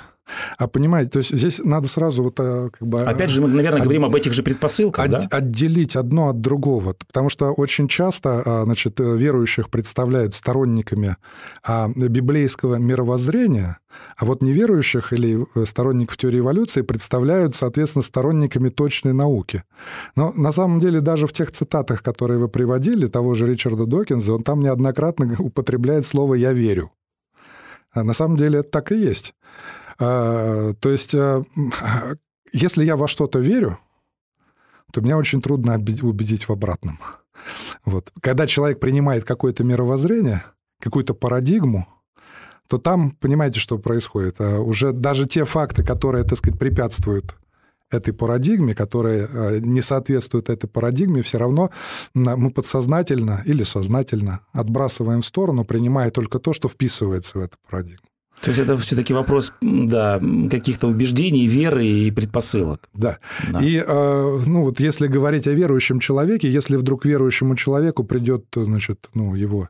А 0.58 0.68
понимаете, 0.68 1.12
то 1.12 1.20
есть 1.20 1.36
здесь 1.36 1.60
надо 1.64 1.88
сразу 1.88 2.24
вот 2.24 2.40
э, 2.40 2.70
как 2.78 2.88
бы... 2.88 3.02
Опять 3.02 3.30
же, 3.30 3.42
мы, 3.42 3.48
наверное, 3.48 3.80
от, 3.80 3.84
говорим 3.84 4.06
об 4.06 4.16
этих 4.16 4.34
же 4.34 4.44
предпосылках, 4.44 5.06
от, 5.06 5.12
да? 5.12 5.20
Отделить 5.32 5.96
одно 5.96 6.30
от 6.30 6.42
другого. 6.42 6.96
Потому 7.08 7.30
что 7.30 7.52
очень 7.52 7.88
часто, 7.88 8.42
а, 8.46 8.64
значит, 8.64 9.00
верующих 9.00 9.70
представляют 9.70 10.34
сторонниками 10.34 11.18
а, 11.64 11.90
библейского 11.96 12.76
мировоззрения, 12.76 13.80
а 14.18 14.26
вот 14.26 14.42
неверующих 14.42 15.14
или 15.14 15.48
э, 15.56 15.66
сторонников 15.66 16.18
теории 16.18 16.40
эволюции 16.40 16.82
представляют, 16.82 17.56
соответственно, 17.56 18.04
сторонниками 18.04 18.70
точной 18.70 19.14
науки. 19.14 19.64
Но 20.16 20.32
на 20.36 20.52
самом 20.52 20.80
деле 20.80 21.02
даже 21.02 21.28
в 21.28 21.34
тех 21.34 21.52
цитатах, 21.52 22.04
которые 22.04 22.40
вы 22.40 22.50
приводили, 22.50 23.08
того 23.08 23.34
же 23.34 23.48
Ричарда 23.48 23.86
Докинза, 23.86 24.34
он 24.34 24.44
там 24.44 24.60
неоднократно 24.60 25.36
употребляет 25.40 26.06
слово 26.06 26.36
«я 26.36 26.54
верю». 26.54 26.92
А 27.92 28.04
на 28.04 28.14
самом 28.14 28.38
деле 28.38 28.60
это 28.60 28.70
так 28.70 28.92
и 28.92 29.00
есть. 29.00 29.34
А, 30.00 30.74
то 30.74 30.90
есть, 30.90 31.14
э, 31.14 31.44
если 32.54 32.84
я 32.84 32.96
во 32.96 33.08
что-то 33.08 33.40
верю, 33.40 33.80
то 34.92 35.02
меня 35.02 35.18
очень 35.18 35.42
трудно 35.42 35.76
убедить 35.76 36.48
в 36.48 36.52
обратном. 36.52 37.00
Вот. 37.86 38.12
Когда 38.22 38.48
человек 38.48 38.80
принимает 38.80 39.24
какое-то 39.24 39.64
мировоззрение, 39.64 40.44
какую-то 40.82 41.14
парадигму, 41.14 41.88
то 42.68 42.78
там, 42.78 43.12
понимаете, 43.12 43.60
что 43.60 43.78
происходит? 43.78 44.40
А 44.40 44.60
уже 44.60 44.94
даже 44.94 45.26
те 45.26 45.44
факты, 45.44 45.84
которые, 45.84 46.24
так 46.24 46.38
сказать, 46.38 46.60
препятствуют 46.60 47.36
этой 47.92 48.14
парадигме, 48.14 48.76
которые 48.76 49.28
э, 49.28 49.60
не 49.60 49.82
соответствуют 49.82 50.50
этой 50.50 50.68
парадигме, 50.68 51.24
все 51.24 51.40
равно 51.40 51.72
мы 52.14 52.52
подсознательно 52.52 53.42
или 53.46 53.64
сознательно 53.64 54.42
отбрасываем 54.54 55.22
в 55.22 55.26
сторону, 55.26 55.66
принимая 55.66 56.12
только 56.12 56.38
то, 56.40 56.54
что 56.54 56.68
вписывается 56.68 57.40
в 57.40 57.42
эту 57.42 57.58
парадигму. 57.68 58.09
То 58.42 58.52
есть 58.52 58.60
это 58.60 58.78
все-таки 58.78 59.14
вопрос 59.14 59.54
да, 59.62 60.20
каких-то 60.50 60.88
убеждений, 60.88 61.48
веры 61.48 61.86
и 61.86 62.12
предпосылок. 62.12 62.90
Да. 62.94 63.18
да. 63.52 63.60
И 63.60 63.84
э, 63.86 64.40
ну, 64.46 64.64
вот 64.64 64.80
если 64.80 65.08
говорить 65.08 65.48
о 65.48 65.52
верующем 65.52 66.00
человеке, 66.00 66.50
если 66.50 66.78
вдруг 66.78 67.06
верующему 67.06 67.56
человеку 67.56 68.04
придет 68.04 68.46
значит, 68.56 69.10
ну, 69.14 69.36
его 69.36 69.70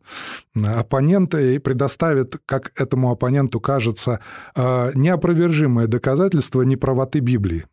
оппонент 0.56 1.34
и 1.36 1.58
предоставит, 1.58 2.38
как 2.46 2.72
этому 2.76 3.12
оппоненту 3.12 3.60
кажется, 3.60 4.20
э, 4.56 4.92
неопровержимое 4.94 5.88
доказательство 5.88 6.62
неправоты 6.62 7.20
Библии, 7.20 7.66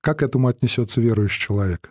как 0.00 0.18
к 0.18 0.22
этому 0.22 0.48
отнесется 0.48 1.00
верующий 1.00 1.40
человек? 1.40 1.90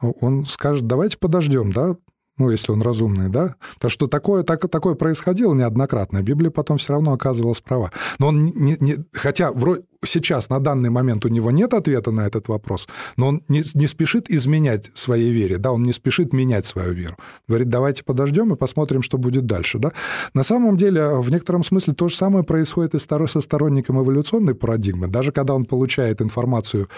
Он 0.00 0.44
скажет, 0.46 0.86
давайте 0.86 1.16
подождем, 1.18 1.72
да, 1.72 1.96
ну, 2.38 2.50
если 2.50 2.72
он 2.72 2.82
разумный, 2.82 3.28
да? 3.28 3.54
То, 3.78 3.88
что 3.88 4.06
такое, 4.06 4.42
так, 4.42 4.68
такое 4.68 4.94
происходило 4.94 5.54
неоднократно. 5.54 6.22
Библия 6.22 6.50
потом 6.50 6.76
все 6.76 6.92
равно 6.94 7.12
оказывалась 7.12 7.60
права. 7.60 7.92
Но 8.18 8.28
он 8.28 8.44
не, 8.44 8.76
не, 8.78 8.96
хотя 9.12 9.52
вроде 9.52 9.84
сейчас, 10.04 10.50
на 10.50 10.60
данный 10.60 10.90
момент 10.90 11.24
у 11.24 11.28
него 11.28 11.50
нет 11.50 11.74
ответа 11.74 12.10
на 12.10 12.26
этот 12.26 12.48
вопрос, 12.48 12.88
но 13.16 13.28
он 13.28 13.42
не, 13.48 13.62
не 13.74 13.86
спешит 13.86 14.30
изменять 14.30 14.90
своей 14.94 15.32
вере, 15.32 15.58
да, 15.58 15.72
он 15.72 15.82
не 15.82 15.92
спешит 15.92 16.32
менять 16.32 16.66
свою 16.66 16.92
веру. 16.92 17.16
Говорит, 17.48 17.68
давайте 17.68 18.04
подождем 18.04 18.52
и 18.52 18.56
посмотрим, 18.56 19.02
что 19.02 19.18
будет 19.18 19.46
дальше, 19.46 19.78
да. 19.78 19.92
На 20.34 20.42
самом 20.42 20.76
деле, 20.76 21.16
в 21.16 21.30
некотором 21.30 21.64
смысле 21.64 21.94
то 21.94 22.08
же 22.08 22.16
самое 22.16 22.44
происходит 22.44 22.94
и 22.94 22.98
со 22.98 23.40
сторонником 23.40 24.00
эволюционной 24.00 24.54
парадигмы. 24.54 25.08
Даже 25.08 25.32
когда 25.32 25.54
он 25.54 25.64
получает 25.64 26.20
информацию 26.20 26.88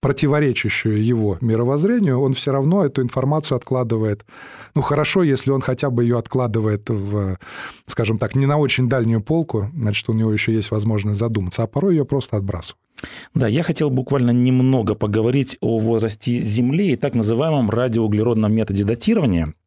противоречащую 0.00 1.04
его 1.04 1.38
мировоззрению, 1.40 2.20
он 2.20 2.34
все 2.34 2.52
равно 2.52 2.84
эту 2.84 3.02
информацию 3.02 3.56
откладывает. 3.56 4.24
Ну, 4.74 4.82
хорошо, 4.82 5.22
если 5.22 5.50
он 5.50 5.60
хотя 5.60 5.90
бы 5.90 6.04
ее 6.04 6.18
откладывает 6.18 6.88
в, 6.90 7.38
скажем 7.86 8.18
так, 8.18 8.36
не 8.36 8.46
на 8.46 8.58
очень 8.58 8.88
дальнюю 8.88 9.20
полку, 9.20 9.70
значит, 9.74 10.08
у 10.08 10.12
него 10.12 10.32
еще 10.32 10.52
есть 10.52 10.70
возможность 10.70 11.18
задуматься, 11.18 11.62
а 11.62 11.66
порой 11.66 11.96
ее 11.96 12.04
просто 12.04 12.36
отбрасывают. 12.36 12.78
Да, 13.34 13.48
я 13.48 13.62
хотел 13.62 13.90
буквально 13.90 14.30
немного 14.30 14.94
поговорить 14.94 15.56
о 15.60 15.78
возрасте 15.78 16.40
Земли 16.40 16.92
и 16.92 16.96
так 16.96 17.14
называемом 17.14 17.70
радиоуглеродном 17.70 18.52
методе 18.52 18.84
датирования– 18.84 19.54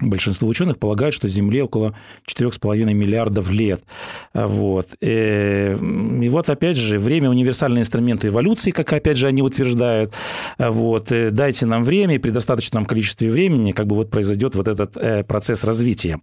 Большинство 0.00 0.46
ученых 0.46 0.78
полагают, 0.78 1.14
что 1.14 1.26
Земле 1.26 1.64
около 1.64 1.94
4,5 2.28 2.92
миллиардов 2.92 3.50
лет. 3.50 3.82
Вот. 4.34 4.90
Э, 5.00 5.74
и 5.74 6.28
вот, 6.28 6.50
опять 6.50 6.76
же, 6.76 6.98
время– 6.98 7.30
универсальный 7.36 7.80
инструмент 7.80 8.24
эволюции, 8.26 8.72
как, 8.72 8.92
опять 8.92 9.16
же, 9.16 9.26
они 9.26 9.40
утверждают. 9.40 10.12
Вот. 10.58 11.12
Э, 11.12 11.30
дайте 11.30 11.64
нам 11.64 11.82
время, 11.82 12.16
и 12.16 12.18
при 12.18 12.28
достаточном 12.28 12.84
количестве 12.84 13.30
времени 13.30 13.72
как 13.72 13.86
бы 13.86 13.96
вот 13.96 14.10
произойдет 14.10 14.54
вот 14.54 14.68
этот 14.68 14.98
э, 14.98 15.24
процесс 15.24 15.64
развития. 15.64 16.20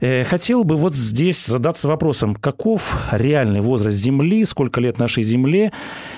Хотел 0.00 0.64
бы 0.64 0.76
вот 0.76 0.96
здесь 0.96 1.46
задаться 1.46 1.86
вопросом, 1.86 2.34
каков 2.34 2.96
реальный 3.12 3.60
возраст 3.60 3.96
Земли, 3.96 4.44
сколько 4.44 4.80
лет 4.80 4.98
нашей 4.98 5.22
Земле? 5.22 5.72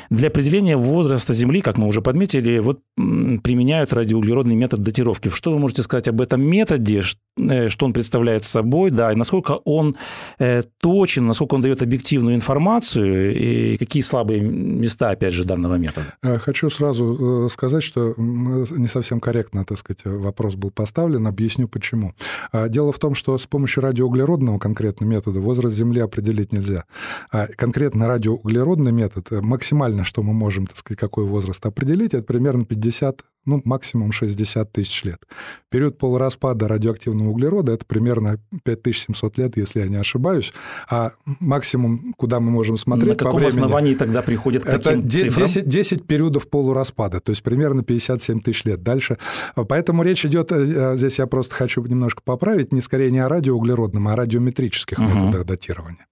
Для 0.09 0.29
определения 0.29 0.77
возраста 0.77 1.35
Земли, 1.35 1.61
как 1.61 1.77
мы 1.77 1.87
уже 1.87 2.01
подметили, 2.01 2.59
вот 2.59 2.81
применяют 2.97 3.93
радиоуглеродный 3.93 4.55
метод 4.55 4.83
датировки. 4.83 5.29
Что 5.29 5.53
вы 5.53 5.59
можете 5.59 5.83
сказать 5.83 6.09
об 6.09 6.21
этом 6.21 6.47
методе? 6.47 6.86
Методе, 6.87 7.03
э, 7.39 7.69
что 7.69 7.87
он 7.87 7.93
представляет 7.93 8.45
собой, 8.45 8.91
да, 8.91 9.13
и 9.13 9.17
насколько 9.17 9.61
он 9.65 9.97
э, 10.39 10.63
точен, 10.81 11.27
насколько 11.27 11.55
он 11.55 11.63
дает 11.63 11.83
объективную 11.83 12.35
информацию, 12.35 13.35
и 13.35 13.77
какие 13.77 14.03
слабые 14.03 14.41
места, 14.41 15.11
опять 15.11 15.35
же, 15.35 15.45
данного 15.45 15.77
метода. 15.77 16.15
Э, 16.23 16.39
хочу 16.39 16.71
сразу 16.71 17.49
сказать, 17.51 17.83
что 17.83 18.15
не 18.17 18.89
совсем 18.89 19.21
корректно, 19.21 19.65
так 19.65 19.79
сказать, 19.79 20.05
вопрос 20.05 20.55
был 20.55 20.71
поставлен, 20.71 21.27
объясню 21.27 21.69
почему. 21.69 22.13
А, 22.53 22.69
дело 22.69 22.93
в 22.93 22.99
том, 22.99 23.15
что 23.15 23.37
с 23.39 23.47
помощью 23.47 23.83
радиоуглеродного 23.83 24.59
конкретно 24.59 25.05
метода 25.05 25.41
возраст 25.41 25.77
Земли 25.77 26.01
определить 26.01 26.53
нельзя. 26.53 26.85
А 27.31 27.47
конкретно 27.47 28.07
радиоуглеродный 28.07 28.93
метод, 28.93 29.31
максимально, 29.31 30.05
что 30.05 30.23
мы 30.23 30.33
можем, 30.33 30.67
так 30.67 30.77
сказать, 30.77 30.99
какой 30.99 31.25
возраст 31.25 31.65
определить, 31.67 32.15
это 32.15 32.25
примерно 32.25 32.65
50 32.65 33.23
ну, 33.47 33.63
максимум 33.65 34.13
60 34.13 34.73
тысяч 34.73 35.05
лет. 35.05 35.23
Период 35.71 35.99
полураспада 35.99 36.69
радиоактивного 36.69 37.29
углерода– 37.29 37.73
это 37.75 37.87
примерно 37.87 38.39
5700 38.65 39.39
лет, 39.39 39.57
если 39.57 39.81
я 39.81 39.89
не 39.89 39.97
ошибаюсь. 39.97 40.53
А 40.91 41.13
максимум, 41.41 42.13
куда 42.17 42.41
мы 42.41 42.51
можем 42.51 42.77
смотреть 42.77 43.11
На 43.11 43.15
каком 43.17 43.33
по 43.33 43.39
времени, 43.39 43.59
основании 43.59 43.95
тогда 43.95 44.23
приходит 44.23 44.65
к 44.65 44.69
это 44.69 44.91
каким 44.91 45.07
10, 45.07 45.67
10 45.67 46.07
периодов 46.07 46.49
полураспада, 46.49 47.21
то 47.21 47.31
есть 47.31 47.43
примерно 47.43 47.83
57 47.83 48.41
тысяч 48.41 48.65
лет. 48.65 48.83
Дальше. 48.83 49.19
Поэтому 49.55 50.03
речь 50.03 50.27
идет, 50.27 50.51
э, 50.51 50.57
э, 50.57 50.97
здесь 50.97 51.19
я 51.19 51.27
просто 51.27 51.55
хочу 51.55 51.83
немножко 51.85 52.23
поправить, 52.25 52.73
не 52.73 52.81
скорее 52.81 53.11
не 53.11 53.21
о 53.21 53.29
радиоуглеродном, 53.29 54.09
а 54.09 54.13
о 54.13 54.17
радиометрических 54.17 54.99
угу. 54.99 55.09
методах 55.09 55.47
датирования. 55.47 56.07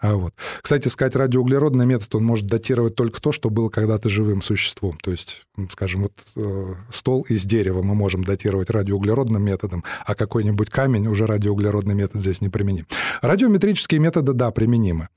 А 0.00 0.14
вот. 0.14 0.34
Кстати 0.60 0.88
сказать, 0.88 1.14
радиоуглеродный 1.14 1.86
метод, 1.86 2.14
он 2.16 2.24
может 2.24 2.46
датировать 2.46 2.96
только 2.96 3.20
то, 3.20 3.32
что 3.32 3.48
было 3.50 3.68
когда-то 3.68 4.08
живым 4.08 4.42
существом. 4.42 4.98
То 5.02 5.12
есть, 5.12 5.46
скажем, 5.70 6.02
вот 6.02 6.12
э, 6.36 6.74
стол 6.90 7.26
из 7.28 7.44
дерева 7.44 7.82
мы 7.82 7.94
можем 7.94 8.24
датировать 8.24 8.70
радиоуглеродным 8.70 9.42
методом, 9.42 9.84
а 10.06 10.14
какой-нибудь 10.14 10.70
камень 10.70 11.06
уже 11.06 11.26
радиоуглеродный 11.26 11.94
метод 11.94 12.20
здесь 12.20 12.40
не 12.40 12.48
применим. 12.48 12.86
Радиометрические 13.22 14.00
методы, 14.00 14.32
да, 14.32 14.50
применимы. 14.50 15.08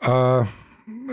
А 0.00 0.46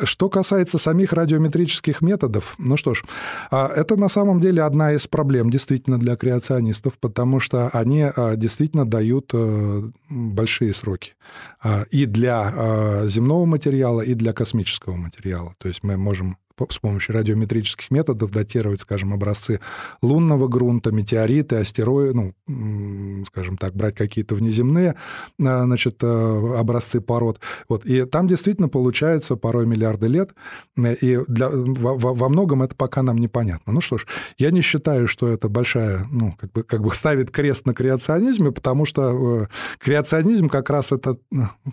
что 0.03 0.29
касается 0.29 0.77
самих 0.77 1.13
радиометрических 1.13 2.01
методов, 2.01 2.55
ну 2.57 2.77
что 2.77 2.93
ж, 2.93 3.03
а, 3.51 3.67
это 3.67 3.95
на 3.95 4.07
самом 4.07 4.39
деле 4.39 4.63
одна 4.63 4.93
из 4.93 5.07
проблем 5.07 5.49
действительно 5.49 5.99
для 5.99 6.15
креационистов, 6.15 6.97
потому 6.99 7.39
что 7.39 7.69
они 7.69 8.03
а, 8.03 8.35
действительно 8.35 8.85
дают 8.85 9.31
э, 9.33 9.89
большие 10.09 10.73
сроки 10.73 11.13
а, 11.61 11.83
и 11.91 12.05
для 12.05 13.03
земного 13.05 13.45
материала, 13.45 14.01
и 14.01 14.13
для 14.13 14.33
космического 14.33 14.95
материала. 14.95 15.53
То 15.57 15.67
есть 15.67 15.83
мы 15.83 15.97
можем 15.97 16.37
с 16.69 16.79
помощью 16.79 17.15
радиометрических 17.15 17.89
методов 17.91 18.31
датировать, 18.31 18.81
скажем, 18.81 19.13
образцы 19.13 19.59
лунного 20.01 20.47
грунта, 20.47 20.91
метеориты, 20.91 21.55
астероиды, 21.57 22.33
ну, 22.47 23.25
скажем 23.25 23.57
так, 23.57 23.75
брать 23.75 23.95
какие-то 23.95 24.35
внеземные 24.35 24.95
значит, 25.37 26.03
образцы 26.03 27.01
пород. 27.01 27.39
Вот. 27.69 27.85
И 27.85 28.05
там 28.05 28.27
действительно 28.27 28.69
получается 28.69 29.35
порой 29.35 29.65
миллиарды 29.65 30.07
лет, 30.07 30.35
и 30.77 31.19
для, 31.27 31.49
во, 31.49 31.95
во 31.95 32.29
многом 32.29 32.63
это 32.63 32.75
пока 32.75 33.01
нам 33.01 33.17
непонятно. 33.17 33.73
Ну 33.73 33.81
что 33.81 33.97
ж, 33.97 34.05
я 34.37 34.51
не 34.51 34.61
считаю, 34.61 35.07
что 35.07 35.27
это 35.27 35.49
большая, 35.49 36.07
ну, 36.11 36.35
как 36.39 36.51
бы, 36.51 36.63
как 36.63 36.81
бы 36.81 36.93
ставит 36.93 37.31
крест 37.31 37.65
на 37.65 37.73
креационизме, 37.73 38.51
потому 38.51 38.85
что 38.85 39.47
креационизм 39.79 40.49
как 40.49 40.69
раз 40.69 40.91
это 40.91 41.17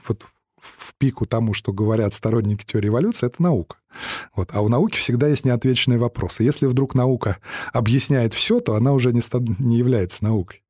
вот, 0.09 0.27
в 0.61 0.95
пику 0.95 1.27
тому, 1.27 1.55
что 1.55 1.73
говорят 1.73 2.15
сторонники 2.15 2.65
теории 2.65 2.89
эволюции, 2.89 3.27
это 3.27 3.43
наука. 3.43 3.77
Вот. 4.35 4.51
А 4.53 4.61
у 4.61 4.69
науки 4.69 4.97
всегда 4.97 5.29
есть 5.29 5.45
неотвеченные 5.45 5.99
вопросы. 5.99 6.43
Если 6.43 6.67
вдруг 6.67 6.95
наука 6.95 7.39
объясняет 7.73 8.35
все, 8.35 8.61
то 8.61 8.75
она 8.75 8.93
уже 8.93 9.13
не, 9.13 9.21
ста... 9.21 9.41
не 9.59 9.79
является 9.79 10.25
наукой. 10.25 10.63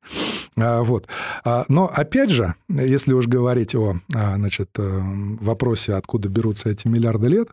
А, 0.57 0.83
вот. 0.83 1.07
А, 1.43 1.65
но 1.67 1.87
опять 1.87 2.29
же, 2.29 2.55
если 2.67 3.13
уж 3.13 3.27
говорить 3.27 3.75
о 3.75 3.99
а, 4.13 4.35
значит, 4.35 4.71
э, 4.77 5.01
вопросе, 5.39 5.93
откуда 5.93 6.29
берутся 6.29 6.69
эти 6.69 6.87
миллиарды 6.87 7.27
лет, 7.27 7.49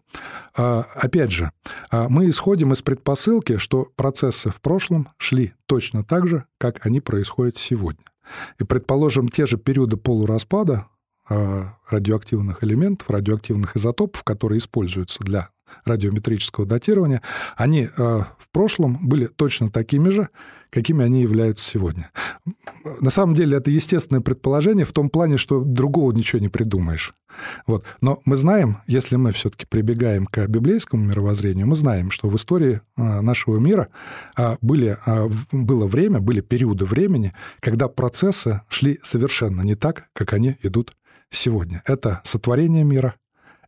а, 0.57 0.87
опять 0.95 1.31
же, 1.31 1.53
а, 1.91 2.09
мы 2.09 2.29
исходим 2.29 2.73
из 2.73 2.83
предпосылки, 2.83 3.59
что 3.59 3.89
процессы 3.95 4.51
в 4.51 4.61
прошлом 4.61 5.09
шли 5.19 5.53
точно 5.67 6.03
так 6.03 6.27
же, 6.27 6.45
как 6.59 6.85
они 6.87 7.01
происходят 7.01 7.57
сегодня. 7.57 8.05
И, 8.59 8.65
предположим, 8.65 9.29
те 9.29 9.47
же 9.47 9.57
периоды 9.57 9.97
полураспада 9.97 10.87
радиоактивных 11.29 12.65
элементов, 12.65 13.11
радиоактивных 13.11 13.77
изотопов, 13.77 14.23
которые 14.25 14.59
используются 14.59 15.23
для 15.23 15.51
радиометрического 15.85 16.67
датирования, 16.67 17.23
они 17.57 17.85
э, 17.85 17.89
в 17.97 18.49
прошлом 18.53 19.07
были 19.07 19.27
точно 19.27 19.71
такими 19.71 20.11
же, 20.11 20.29
какими 20.71 21.05
они 21.05 21.23
являются 21.23 21.69
сегодня. 21.69 22.11
На 23.01 23.11
самом 23.11 23.35
деле 23.35 23.57
это 23.57 23.71
естественное 23.71 24.21
предположение 24.21 24.85
в 24.85 24.93
том 24.93 25.09
плане, 25.09 25.39
что 25.39 25.63
другого 25.65 26.13
ничего 26.13 26.41
не 26.41 26.49
придумаешь. 26.49 27.15
Вот. 27.67 27.85
Но 28.01 28.21
мы 28.25 28.37
знаем, 28.37 28.79
если 28.87 29.17
мы 29.17 29.33
все-таки 29.33 29.67
прибегаем 29.67 30.27
к 30.27 30.47
библейскому 30.47 31.05
мировоззрению, 31.05 31.67
мы 31.67 31.75
знаем, 31.75 32.11
что 32.11 32.29
в 32.29 32.37
истории 32.37 32.81
э, 32.97 33.21
нашего 33.21 33.59
мира 33.59 33.89
э, 34.37 34.57
были, 34.61 34.99
э, 35.07 35.29
было 35.53 35.87
время, 35.87 36.21
были 36.21 36.41
периоды 36.41 36.85
времени, 36.85 37.33
когда 37.61 37.89
процессы 37.89 38.61
шли 38.69 38.99
совершенно 39.03 39.63
не 39.63 39.75
так, 39.75 40.09
как 40.13 40.33
они 40.33 40.57
идут 40.63 40.95
сегодня. 41.31 41.83
Это 41.87 42.21
сотворение 42.25 42.85
мира, 42.85 43.15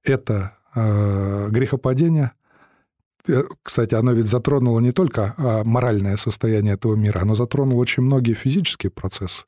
это 0.05 0.57
э, 0.75 1.49
грехопадение. 1.50 2.33
Э, 3.29 3.43
кстати, 3.62 3.95
оно 3.95 4.12
ведь 4.12 4.26
затронуло 4.26 4.81
не 4.81 4.93
только 4.93 5.35
а, 5.37 5.64
моральное 5.64 6.17
состояние 6.17 6.75
этого 6.75 6.95
мира, 6.95 7.21
оно 7.21 7.35
затронуло 7.35 7.81
очень 7.81 8.02
многие 8.02 8.35
физические 8.35 8.90
процессы. 8.90 9.45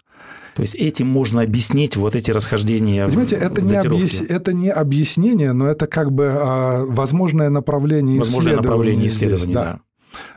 То 0.54 0.62
есть 0.62 0.75
этим 0.75 1.07
можно 1.07 1.42
объяснить 1.42 1.97
вот 1.97 2.14
эти 2.14 2.31
расхождения. 2.31 3.07
Понимаете, 3.07 3.37
это 3.37 3.62
не, 3.62 3.75
объяс... 3.75 4.21
это 4.21 4.52
не 4.52 4.71
объяснение, 4.71 5.52
но 5.52 5.66
это 5.66 5.87
как 5.87 6.12
бы 6.12 6.31
а, 6.35 6.85
возможное 6.85 7.49
направление 7.49 8.19
возможное 8.19 8.54
исследования. 8.54 8.69
Направление 8.69 9.09
исследования, 9.09 9.42
здесь, 9.42 9.54
да. 9.54 9.64
да. 9.64 9.81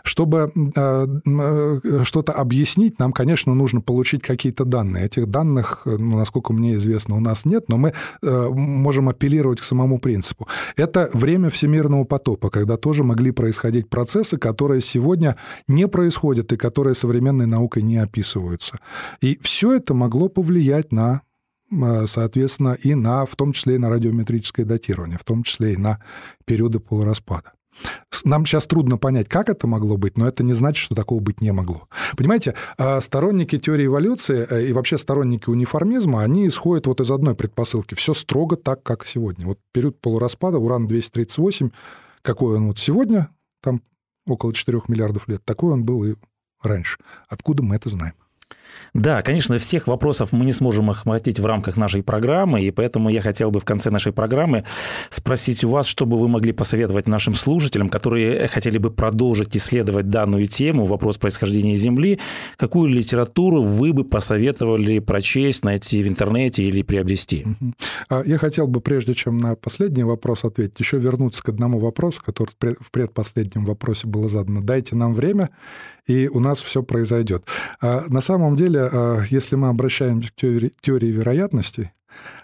Чтобы 0.04 0.52
э, 0.56 1.08
э, 1.26 2.04
что-то 2.04 2.32
объяснить, 2.32 3.00
нам, 3.00 3.12
конечно, 3.12 3.54
нужно 3.54 3.82
получить 3.82 4.22
какие-то 4.22 4.66
данные. 4.66 5.06
Этих 5.06 5.28
данных, 5.28 5.84
ну, 5.86 6.18
насколько 6.18 6.54
мне 6.54 6.76
известно, 6.76 7.16
у 7.16 7.20
нас 7.20 7.46
нет, 7.46 7.70
но 7.70 7.78
мы 7.78 7.94
э, 8.22 8.50
можем 8.50 9.10
апеллировать 9.10 9.60
к 9.60 9.64
самому 9.64 10.00
принципу. 10.00 10.48
Это 10.76 11.10
время 11.14 11.50
всемирного 11.50 12.04
потопа, 12.04 12.50
когда 12.50 12.78
тоже 12.78 13.04
могли 13.04 13.32
происходить 13.32 13.90
процессы, 13.90 14.38
которые 14.38 14.82
сегодня 14.82 15.36
не 15.68 15.88
происходят 15.88 16.52
и 16.54 16.58
которые 16.58 16.96
современной 16.96 17.46
наукой 17.46 17.84
не 17.84 17.98
описываются. 17.98 18.78
И 19.22 19.40
все 19.42 19.74
это 19.74 19.94
могло 19.94 20.30
повлиять 20.30 20.92
на 20.92 21.22
соответственно, 22.06 22.78
и 22.80 22.94
на, 22.94 23.26
в 23.26 23.36
том 23.36 23.52
числе 23.52 23.76
и 23.76 23.78
на 23.80 23.90
радиометрическое 23.90 24.66
датирование, 24.66 25.18
в 25.18 25.24
том 25.24 25.44
числе 25.44 25.74
и 25.74 25.78
на 25.78 26.00
периоды 26.46 26.80
полураспада. 26.80 27.52
Нам 28.24 28.46
сейчас 28.46 28.66
трудно 28.66 28.98
понять, 28.98 29.30
как 29.30 29.50
это 29.50 29.68
могло 29.68 29.98
быть, 29.98 30.18
но 30.18 30.28
это 30.28 30.44
не 30.44 30.54
значит, 30.54 30.84
что 30.84 30.96
такого 30.96 31.20
быть 31.20 31.42
не 31.42 31.52
могло. 31.52 31.88
Понимаете, 32.18 32.56
а, 32.78 33.00
сторонники 33.02 33.60
теории 33.60 33.86
эволюции 33.86 34.48
э, 34.50 34.68
и 34.68 34.74
вообще 34.74 34.98
сторонники 34.98 35.50
униформизма, 35.50 36.24
они 36.24 36.48
исходят 36.48 36.88
вот 36.88 37.02
из 37.02 37.12
одной 37.12 37.36
предпосылки. 37.36 37.94
Все 37.94 38.14
строго 38.14 38.56
так, 38.56 38.82
как 38.84 39.06
сегодня. 39.06 39.46
Вот 39.46 39.60
период 39.72 40.00
полураспада, 40.00 40.58
уран-238, 40.58 41.72
какой 42.22 42.58
он 42.58 42.68
вот 42.68 42.80
сегодня, 42.80 43.30
там 43.62 43.82
около 44.28 44.54
4 44.54 44.82
миллиардов 44.88 45.28
лет, 45.28 45.44
такой 45.46 45.74
он 45.74 45.84
был 45.84 46.04
и 46.04 46.16
раньше. 46.64 46.98
Откуда 47.28 47.62
мы 47.64 47.76
это 47.76 47.90
знаем? 47.90 48.14
Да, 48.96 49.22
конечно, 49.22 49.58
всех 49.58 49.88
вопросов 49.88 50.32
мы 50.32 50.46
не 50.46 50.54
сможем 50.54 50.90
охватить 50.90 51.38
в 51.42 51.46
рамках 51.46 51.76
нашей 51.76 52.02
программы, 52.02 52.64
и 52.64 52.72
поэтому 52.72 53.10
я 53.10 53.20
хотел 53.20 53.52
бы 53.52 53.60
в 53.60 53.66
конце 53.66 53.90
нашей 53.90 54.14
программы 54.14 54.64
спросить 55.10 55.66
у 55.66 55.70
вас, 55.70 55.86
что 55.86 56.06
бы 56.06 56.18
вы 56.18 56.30
могли 56.30 56.54
посоветовать 56.54 57.06
нашим 57.06 57.36
слушателям, 57.36 57.90
которые 57.90 58.48
хотели 58.48 58.78
бы 58.78 58.92
продолжить 58.92 59.58
исследовать 59.58 60.10
данную 60.10 60.48
тему, 60.48 60.86
вопрос 60.86 61.18
происхождения 61.18 61.76
Земли, 61.76 62.20
какую 62.56 62.88
литературу 62.88 63.62
вы 63.62 63.92
бы 63.92 64.06
посоветовали 64.06 65.00
прочесть, 65.00 65.66
найти 65.66 66.02
в 66.02 66.08
интернете 66.08 66.64
или 66.64 66.82
приобрести? 66.82 67.46
А 68.08 68.24
я 68.26 68.38
хотел 68.38 68.66
бы, 68.66 68.80
прежде 68.80 69.14
чем 69.14 69.40
на 69.40 69.56
последний 69.56 70.04
вопрос 70.04 70.46
ответить, 70.46 70.80
еще 70.80 71.00
вернуться 71.00 71.44
к 71.44 71.50
одному 71.50 71.80
вопросу, 71.80 72.22
который 72.26 72.56
в 72.80 72.92
предпоследнем 72.92 73.66
вопросе 73.66 74.08
было 74.08 74.30
задано. 74.30 74.62
Дайте 74.62 74.96
нам 74.96 75.14
время, 75.14 75.50
и 76.08 76.28
у 76.28 76.40
нас 76.40 76.62
все 76.62 76.84
произойдет. 76.84 77.46
А 77.82 78.06
на 78.08 78.22
самом 78.22 78.56
деле, 78.56 78.90
а, 78.92 79.22
если 79.30 79.56
мы 79.56 79.70
обращаемся 79.70 80.30
к 80.32 80.36
теории, 80.36 81.08
вероятностей, 81.12 81.92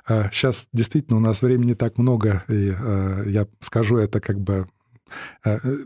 сейчас 0.08 0.64
а, 0.64 0.78
действительно 0.78 1.18
у 1.18 1.22
нас 1.22 1.42
времени 1.42 1.74
так 1.74 1.98
много, 1.98 2.44
и 2.48 2.74
а, 2.78 3.24
я 3.26 3.48
скажу 3.60 3.98
это 3.98 4.20
как 4.20 4.40
бы 4.40 4.68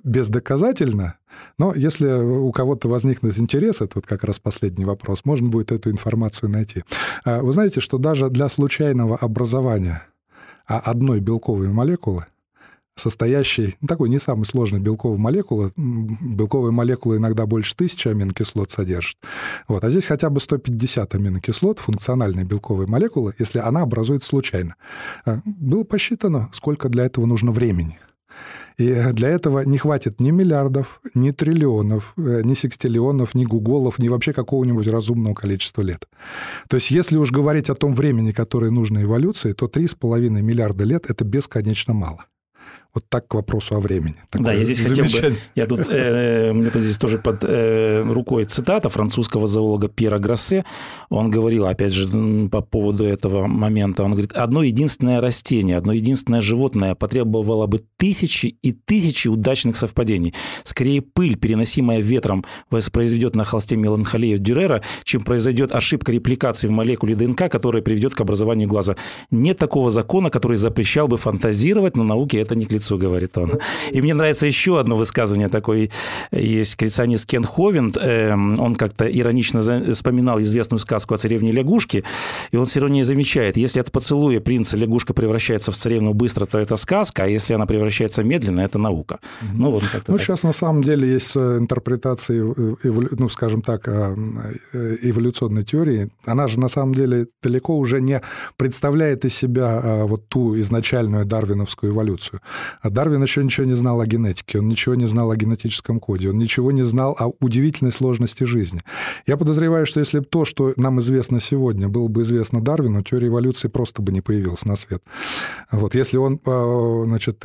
бездоказательно, 0.03 1.15
но 1.57 1.73
если 1.73 2.07
у 2.07 2.51
кого-то 2.51 2.87
возникнет 2.87 3.39
интерес, 3.39 3.81
это 3.81 3.93
вот 3.95 4.05
как 4.05 4.23
раз 4.23 4.37
последний 4.37 4.85
вопрос, 4.85 5.25
можно 5.25 5.49
будет 5.49 5.71
эту 5.71 5.89
информацию 5.89 6.51
найти. 6.51 6.83
Вы 7.25 7.51
знаете, 7.51 7.79
что 7.79 7.97
даже 7.97 8.29
для 8.29 8.49
случайного 8.49 9.17
образования 9.17 10.03
одной 10.67 11.21
белковой 11.21 11.69
молекулы 11.69 12.27
состоящей, 12.95 13.75
ну, 13.81 13.87
такой 13.87 14.09
не 14.09 14.19
самой 14.19 14.45
сложной 14.45 14.79
белковой 14.79 15.17
молекулы. 15.17 15.71
Белковые 15.75 16.71
молекулы 16.71 17.17
иногда 17.17 17.45
больше 17.45 17.75
тысячи 17.75 18.07
аминокислот 18.07 18.71
содержат. 18.71 19.17
Вот. 19.67 19.83
А 19.83 19.89
здесь 19.89 20.05
хотя 20.05 20.29
бы 20.29 20.39
150 20.39 21.15
аминокислот, 21.15 21.79
функциональной 21.79 22.43
белковой 22.43 22.87
молекулы, 22.87 23.33
если 23.37 23.59
она 23.59 23.81
образуется 23.81 24.29
случайно. 24.29 24.75
А, 25.25 25.41
было 25.45 25.83
посчитано, 25.83 26.49
сколько 26.51 26.89
для 26.89 27.05
этого 27.05 27.25
нужно 27.25 27.51
времени. 27.51 27.99
И 28.77 28.93
для 29.13 29.29
этого 29.29 29.61
не 29.61 29.77
хватит 29.77 30.19
ни 30.19 30.31
миллиардов, 30.31 30.99
ни 31.13 31.31
триллионов, 31.31 32.13
э, 32.17 32.41
ни 32.43 32.53
секстиллионов, 32.55 33.33
ни 33.33 33.45
гуголов, 33.45 33.99
ни 33.99 34.09
вообще 34.09 34.33
какого-нибудь 34.33 34.87
разумного 34.87 35.33
количества 35.33 35.81
лет. 35.81 36.07
То 36.67 36.75
есть 36.75 36.91
если 36.91 37.17
уж 37.17 37.31
говорить 37.31 37.69
о 37.69 37.75
том 37.75 37.93
времени, 37.93 38.31
которое 38.31 38.71
нужно 38.71 39.03
эволюции, 39.03 39.53
то 39.53 39.67
3,5 39.67 40.41
миллиарда 40.41 40.83
лет— 40.83 41.05
это 41.09 41.23
бесконечно 41.23 41.93
мало. 41.93 42.25
Вот 42.95 43.03
так 43.09 43.27
к 43.27 43.33
вопросу 43.33 43.75
о 43.75 43.81
времени. 43.81 44.15
Такое 44.29 44.45
да, 44.45 44.53
я 44.53 44.63
здесь 44.63 44.79
хотел 44.79 45.03
бы... 45.03 45.35
Я 45.53 45.67
тут, 45.67 45.81
э, 45.89 46.53
мне 46.53 46.69
тут 46.69 46.81
здесь 46.81 46.97
тоже 46.97 47.17
под 47.17 47.43
э, 47.43 48.03
рукой 48.03 48.45
цитата 48.45 48.87
французского 48.87 49.47
зоолога 49.47 49.89
Пьера 49.89 50.17
Гроссе. 50.17 50.63
Он 51.09 51.29
говорил, 51.29 51.65
опять 51.65 51.91
же, 51.91 52.07
по 52.47 52.61
поводу 52.61 53.03
этого 53.03 53.47
момента, 53.47 54.03
он 54.03 54.11
говорит, 54.11 54.31
одно 54.31 54.63
единственное 54.63 55.19
растение, 55.19 55.75
одно 55.75 55.91
единственное 55.91 56.39
животное 56.39 56.95
потребовало 56.95 57.67
бы 57.67 57.81
тысячи 57.97 58.45
и 58.61 58.71
тысячи 58.71 59.27
удачных 59.27 59.75
совпадений. 59.75 60.33
Скорее 60.63 61.01
пыль, 61.01 61.37
переносимая 61.37 61.99
ветром, 61.99 62.45
воспроизведет 62.71 63.35
на 63.35 63.43
холсте 63.43 63.75
меланхолию 63.75 64.37
Дюрера, 64.37 64.81
чем 65.03 65.23
произойдет 65.23 65.75
ошибка 65.75 66.13
репликации 66.13 66.69
в 66.69 66.71
молекуле 66.71 67.15
ДНК, 67.15 67.51
которая 67.51 67.81
приведет 67.81 68.15
к 68.15 68.21
образованию 68.21 68.69
глаза. 68.69 68.95
Нет 69.31 69.57
такого 69.57 69.91
закона, 69.91 70.29
который 70.29 70.55
запрещал 70.55 71.09
бы 71.09 71.17
фантазировать, 71.17 71.97
но 71.97 72.05
науке 72.05 72.39
это 72.39 72.55
не 72.55 72.65
к 72.65 72.71
лицу 72.71 72.84
лицу, 72.85 72.97
говорит 72.97 73.37
он. 73.37 73.59
И 73.91 74.01
мне 74.01 74.13
нравится 74.13 74.47
еще 74.47 74.79
одно 74.79 74.95
высказывание 74.95 75.49
такое. 75.49 75.89
Есть 76.31 76.75
креационист 76.75 77.25
Кен 77.25 77.43
Ховинд. 77.43 77.97
Эм, 77.97 78.59
он 78.59 78.75
как-то 78.75 79.05
иронично 79.05 79.61
вспоминал 79.93 80.39
известную 80.41 80.79
сказку 80.79 81.13
о 81.13 81.17
царевне 81.17 81.51
лягушке. 81.51 82.03
И 82.51 82.57
он 82.57 82.65
все 82.65 82.79
равно 82.79 82.95
не 82.95 83.03
замечает, 83.03 83.57
если 83.57 83.79
от 83.79 83.91
поцелуя 83.91 84.39
принца 84.39 84.77
лягушка 84.77 85.13
превращается 85.13 85.71
в 85.71 85.75
царевну 85.75 86.13
быстро, 86.13 86.45
то 86.45 86.59
это 86.59 86.75
сказка, 86.75 87.23
а 87.23 87.27
если 87.27 87.53
она 87.55 87.65
превращается 87.65 88.23
медленно, 88.23 88.61
это 88.61 88.79
наука. 88.79 89.19
Ну, 89.53 89.71
вот 89.71 89.83
как-то 89.91 90.11
ну 90.11 90.17
сейчас 90.17 90.43
на 90.43 90.53
самом 90.53 90.83
деле 90.83 91.13
есть 91.13 91.35
э, 91.35 91.57
интерпретации, 91.57 92.41
э, 92.41 93.15
ну, 93.17 93.29
скажем 93.29 93.61
так, 93.61 93.87
э, 93.87 94.15
эволюционной 95.01 95.63
теории. 95.63 96.09
Она 96.25 96.47
же 96.47 96.59
на 96.59 96.67
самом 96.67 96.93
деле 96.93 97.27
далеко 97.43 97.77
уже 97.77 98.01
не 98.01 98.21
представляет 98.57 99.25
из 99.25 99.35
себя 99.35 100.05
вот 100.05 100.27
ту 100.27 100.59
изначальную 100.59 101.25
дарвиновскую 101.25 101.91
эволюцию. 101.91 102.39
А 102.81 102.89
Дарвин 102.89 103.21
еще 103.21 103.43
ничего 103.43 103.65
не 103.65 103.73
знал 103.73 104.01
о 104.01 104.05
генетике, 104.05 104.59
он 104.59 104.67
ничего 104.67 104.95
не 104.95 105.07
знал 105.07 105.31
о 105.31 105.35
генетическом 105.35 105.99
коде, 105.99 106.29
он 106.29 106.37
ничего 106.37 106.71
не 106.71 106.83
знал 106.83 107.15
о 107.19 107.31
удивительной 107.39 107.91
сложности 107.91 108.43
жизни. 108.43 108.81
Я 109.25 109.37
подозреваю, 109.37 109.85
что 109.85 109.99
если 109.99 110.19
бы 110.19 110.25
то, 110.25 110.45
что 110.45 110.73
нам 110.77 110.99
известно 110.99 111.39
сегодня, 111.39 111.87
было 111.87 112.07
бы 112.07 112.21
известно 112.21 112.61
Дарвину, 112.61 113.03
теория 113.03 113.27
эволюции 113.27 113.67
просто 113.67 114.01
бы 114.01 114.11
не 114.11 114.21
появилась 114.21 114.65
на 114.65 114.75
свет. 114.75 115.03
Вот, 115.71 115.95
если 115.95 116.17
он, 116.17 116.39
э, 116.45 117.03
значит, 117.05 117.39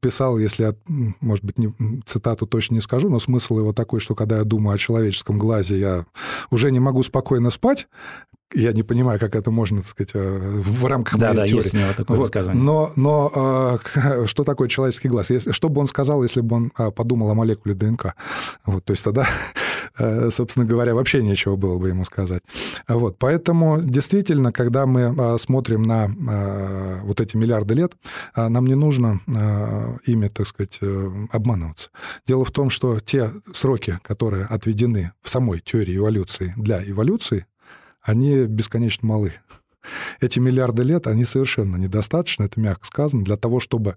писал, 0.00 0.38
если 0.38 0.64
я, 0.64 0.74
может 1.20 1.44
быть, 1.44 1.58
не, 1.58 1.72
цитату 2.04 2.46
точно 2.46 2.74
не 2.74 2.80
скажу, 2.80 3.08
но 3.10 3.18
смысл 3.18 3.58
его 3.58 3.72
такой, 3.72 4.00
что 4.00 4.14
когда 4.14 4.38
я 4.38 4.44
думаю 4.44 4.74
о 4.74 4.78
человеческом 4.78 5.38
глазе, 5.38 5.78
я 5.78 6.06
уже 6.50 6.70
не 6.70 6.80
могу 6.80 7.02
спокойно 7.02 7.50
спать, 7.50 7.88
я 8.54 8.72
не 8.72 8.82
понимаю, 8.82 9.18
как 9.18 9.34
это 9.34 9.50
можно, 9.50 9.78
так 9.78 9.88
сказать, 9.88 10.12
э, 10.14 10.60
в 10.60 10.84
рамках 10.86 11.18
да, 11.18 11.28
моей 11.28 11.36
да, 11.36 11.46
теории. 11.46 11.64
есть 11.64 11.74
у 11.74 11.78
него 11.78 11.92
такое 11.96 12.16
вот. 12.16 12.24
высказывание. 12.24 12.62
Но, 12.62 12.92
но 12.96 13.78
э, 13.94 14.26
что 14.26 14.44
такое 14.44 14.68
человеческий 14.68 15.08
глаз? 15.08 15.30
Если, 15.30 15.52
что 15.52 15.68
бы 15.68 15.80
он 15.80 15.86
сказал, 15.86 16.22
если 16.22 16.40
бы 16.40 16.56
он 16.56 16.72
э, 16.78 16.90
подумал 16.90 17.30
о 17.30 17.34
молекуле 17.34 17.74
ДНК? 17.74 18.14
Вот, 18.64 18.84
то 18.84 18.92
есть 18.92 19.04
тогда, 19.04 19.26
э, 19.98 20.30
собственно 20.30 20.64
говоря, 20.64 20.94
вообще 20.94 21.22
нечего 21.22 21.56
было 21.56 21.78
бы 21.78 21.88
ему 21.88 22.04
сказать. 22.04 22.42
Вот, 22.88 23.18
поэтому 23.18 23.80
действительно, 23.82 24.52
когда 24.52 24.86
мы 24.86 25.38
смотрим 25.38 25.82
на 25.82 26.10
вот 27.02 27.20
эти 27.20 27.36
миллиарды 27.36 27.74
лет, 27.74 27.92
нам 28.36 28.66
не 28.66 28.74
нужно 28.74 29.20
ими, 30.06 30.28
так 30.28 30.46
сказать, 30.46 30.80
обманываться. 31.30 31.90
Дело 32.26 32.44
в 32.44 32.50
том, 32.50 32.70
что 32.70 33.00
те 33.00 33.30
сроки, 33.52 33.98
которые 34.02 34.44
отведены 34.46 35.12
в 35.22 35.30
самой 35.30 35.60
теории 35.60 35.96
эволюции 35.96 36.54
для 36.56 36.82
эволюции, 36.82 37.46
они 38.04 38.44
бесконечно 38.44 39.08
малы. 39.08 39.32
Эти 40.20 40.38
миллиарды 40.38 40.82
лет, 40.82 41.06
они 41.06 41.24
совершенно 41.24 41.76
недостаточны, 41.76 42.44
это 42.44 42.60
мягко 42.60 42.86
сказано, 42.86 43.24
для 43.24 43.36
того, 43.36 43.60
чтобы 43.60 43.96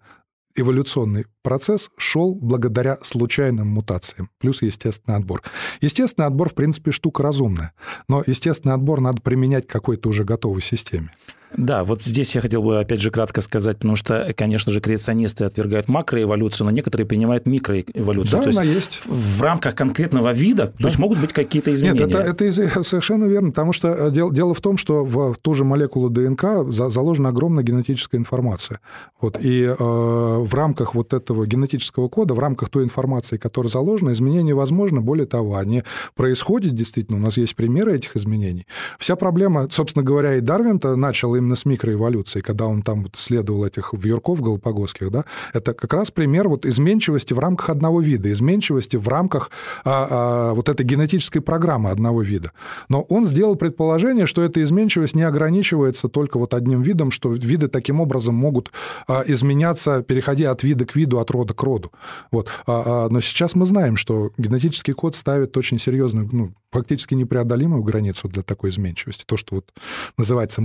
эволюционный 0.55 1.25
процесс 1.43 1.89
шел 1.97 2.33
благодаря 2.33 2.97
случайным 3.01 3.67
мутациям, 3.67 4.29
плюс 4.39 4.61
естественный 4.61 5.17
отбор. 5.17 5.43
Естественный 5.81 6.27
отбор, 6.27 6.49
в 6.49 6.55
принципе, 6.55 6.91
штука 6.91 7.23
разумная, 7.23 7.73
но 8.09 8.23
естественный 8.25 8.73
отбор 8.73 8.99
надо 9.01 9.21
применять 9.21 9.67
к 9.67 9.71
какой-то 9.71 10.09
уже 10.09 10.23
готовой 10.23 10.61
системе. 10.61 11.11
Да, 11.55 11.83
вот 11.83 12.01
здесь 12.01 12.35
я 12.35 12.41
хотел 12.41 12.61
бы 12.61 12.79
опять 12.79 13.01
же 13.01 13.09
кратко 13.09 13.41
сказать, 13.41 13.77
потому 13.77 13.95
что, 13.95 14.33
конечно 14.35 14.71
же, 14.71 14.81
креационисты 14.81 15.45
отвергают 15.45 15.87
макроэволюцию, 15.87 16.65
но 16.65 16.71
некоторые 16.71 17.07
принимают 17.07 17.45
микроэволюцию. 17.45 18.39
Да, 18.39 18.41
то 18.41 18.47
есть, 18.47 18.59
она 18.59 18.69
есть. 18.69 19.01
В 19.05 19.41
рамках 19.41 19.75
конкретного 19.75 20.33
вида, 20.33 20.65
да. 20.65 20.71
то 20.83 20.87
есть 20.87 20.99
могут 20.99 21.19
быть 21.19 21.33
какие-то 21.33 21.73
изменения. 21.73 22.05
Нет, 22.05 22.15
это, 22.15 22.49
это 22.49 22.83
совершенно 22.83 23.25
верно, 23.25 23.49
потому 23.49 23.71
что 23.71 23.89
э, 23.89 24.11
дело, 24.11 24.33
дело 24.33 24.53
в 24.53 24.61
том, 24.61 24.77
что 24.77 25.05
в 25.05 25.35
ту 25.35 25.53
же 25.53 25.63
молекулу 25.63 26.09
ДНК 26.09 26.65
заложена 26.67 27.29
огромная 27.29 27.63
генетическая 27.63 28.17
информация. 28.17 28.79
Вот, 29.21 29.37
и 29.39 29.63
э, 29.63 29.73
в 29.77 30.53
рамках 30.53 30.95
вот 30.95 31.13
этого 31.13 31.45
генетического 31.47 32.09
кода, 32.09 32.33
в 32.33 32.39
рамках 32.39 32.69
той 32.69 32.83
информации, 32.83 33.37
которая 33.37 33.69
заложена, 33.69 34.11
изменения 34.11 34.53
возможны. 34.53 35.01
Более 35.01 35.25
того, 35.25 35.55
они 35.55 35.83
происходят 36.15 36.75
действительно, 36.75 37.17
у 37.17 37.21
нас 37.21 37.37
есть 37.37 37.55
примеры 37.55 37.95
этих 37.95 38.15
изменений. 38.15 38.67
Вся 38.99 39.15
проблема, 39.15 39.67
собственно 39.71 40.03
говоря, 40.03 40.35
и 40.35 40.41
Дарвин-то 40.41 40.95
начал 40.95 41.36
именно 41.37 41.55
с 41.55 41.65
микроэволюции, 41.65 42.41
когда 42.41 42.65
он 42.65 42.81
там 42.81 43.03
вот 43.03 43.15
исследовал 43.15 43.65
этих 43.65 43.93
вьюрков 43.93 44.41
галапагосских, 44.41 45.11
да, 45.11 45.25
это 45.53 45.73
как 45.73 45.93
раз 45.93 46.11
пример 46.11 46.47
вот 46.49 46.65
изменчивости 46.65 47.33
в 47.33 47.39
рамках 47.39 47.69
одного 47.69 48.01
вида, 48.01 48.31
изменчивости 48.31 48.97
в 48.97 49.07
рамках 49.07 49.51
а, 49.83 50.07
а, 50.09 50.53
вот 50.53 50.69
этой 50.69 50.85
генетической 50.85 51.39
программы 51.39 51.89
одного 51.89 52.21
вида. 52.21 52.51
Но 52.89 53.01
он 53.01 53.25
сделал 53.25 53.55
предположение, 53.55 54.25
что 54.25 54.41
эта 54.41 54.61
изменчивость 54.63 55.15
не 55.15 55.23
ограничивается 55.23 56.09
только 56.09 56.37
вот 56.39 56.53
одним 56.53 56.81
видом, 56.81 57.11
что 57.11 57.31
виды 57.31 57.67
таким 57.67 58.01
образом 58.01 58.35
могут 58.35 58.71
а, 59.07 59.23
изменяться, 59.25 60.01
переходя 60.01 60.51
от 60.51 60.63
вида 60.63 60.85
к 60.85 60.95
виду, 60.95 61.19
от 61.19 61.31
рода 61.31 61.53
к 61.53 61.63
роду. 61.63 61.91
Вот. 62.31 62.49
А, 62.65 63.05
а, 63.05 63.09
но 63.09 63.21
сейчас 63.21 63.55
мы 63.55 63.65
знаем, 63.65 63.97
что 63.97 64.31
генетический 64.37 64.93
код 64.93 65.15
ставит 65.15 65.55
очень 65.57 65.79
серьезную, 65.79 66.29
ну, 66.31 66.53
фактически 66.71 67.13
непреодолимую 67.13 67.83
границу 67.83 68.27
для 68.27 68.43
такой 68.43 68.69
изменчивости. 68.69 69.23
То, 69.25 69.37
что 69.37 69.55
вот 69.55 69.73
называется 70.17 70.61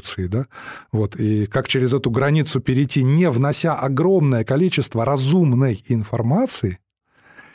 макроэволюцией, 0.00 0.28
да, 0.28 0.46
вот, 0.92 1.16
и 1.16 1.46
как 1.46 1.68
через 1.68 1.94
эту 1.94 2.10
границу 2.10 2.60
перейти, 2.60 3.02
не 3.02 3.28
внося 3.30 3.74
огромное 3.74 4.44
количество 4.44 5.04
разумной 5.04 5.82
информации, 5.88 6.78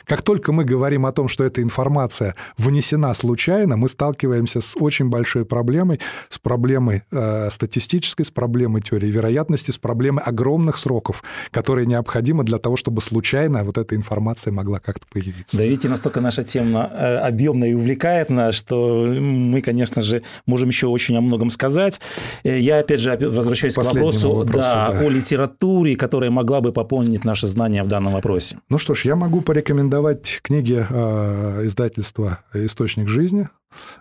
как 0.06 0.22
только 0.22 0.52
мы 0.52 0.64
говорим 0.64 1.04
о 1.04 1.12
том, 1.12 1.28
что 1.28 1.44
эта 1.44 1.62
информация 1.62 2.36
внесена 2.56 3.12
случайно, 3.12 3.76
мы 3.76 3.88
сталкиваемся 3.88 4.60
с 4.60 4.76
очень 4.76 5.08
большой 5.08 5.44
проблемой, 5.44 6.00
с 6.28 6.38
проблемой 6.38 7.02
э, 7.10 7.48
статистической, 7.50 8.24
с 8.24 8.30
проблемой 8.30 8.82
теории 8.82 9.10
вероятности, 9.10 9.72
с 9.72 9.78
проблемой 9.78 10.22
огромных 10.22 10.78
сроков, 10.78 11.24
которые 11.50 11.86
необходимы 11.86 12.44
для 12.44 12.58
того, 12.58 12.76
чтобы 12.76 13.00
случайно 13.00 13.64
вот 13.64 13.78
эта 13.78 13.96
информация 13.96 14.52
могла 14.52 14.78
как-то 14.78 15.06
появиться. 15.12 15.56
Да, 15.56 15.64
видите, 15.64 15.88
настолько 15.88 16.20
наша 16.20 16.44
тема 16.44 16.88
э, 16.92 17.16
объемная 17.16 17.70
и 17.70 17.74
увлекает 17.74 18.30
нас, 18.30 18.54
что 18.54 19.06
мы, 19.06 19.60
конечно 19.60 20.02
же, 20.02 20.22
можем 20.46 20.68
еще 20.68 20.86
очень 20.86 21.16
о 21.16 21.20
многом 21.20 21.50
сказать. 21.50 22.00
Э, 22.44 22.58
я, 22.58 22.78
опять 22.78 23.00
же, 23.00 23.16
возвращаюсь 23.20 23.74
к 23.74 23.78
вопросу, 23.78 24.32
вопросу 24.34 24.52
да, 24.56 24.92
да. 24.92 25.00
о 25.00 25.08
литературе, 25.08 25.96
которая 25.96 26.30
могла 26.30 26.60
бы 26.60 26.72
пополнить 26.72 27.24
наши 27.24 27.48
знания 27.48 27.82
в 27.82 27.88
данном 27.88 28.12
вопросе. 28.12 28.58
Ну 28.68 28.78
что 28.78 28.94
ж, 28.94 29.04
я 29.04 29.16
могу 29.16 29.40
порекомендовать 29.40 29.95
рекомендовать 29.96 30.40
книги 30.42 30.84
э, 30.88 31.66
издательства 31.66 32.40
«Источник 32.52 33.08
жизни». 33.08 33.48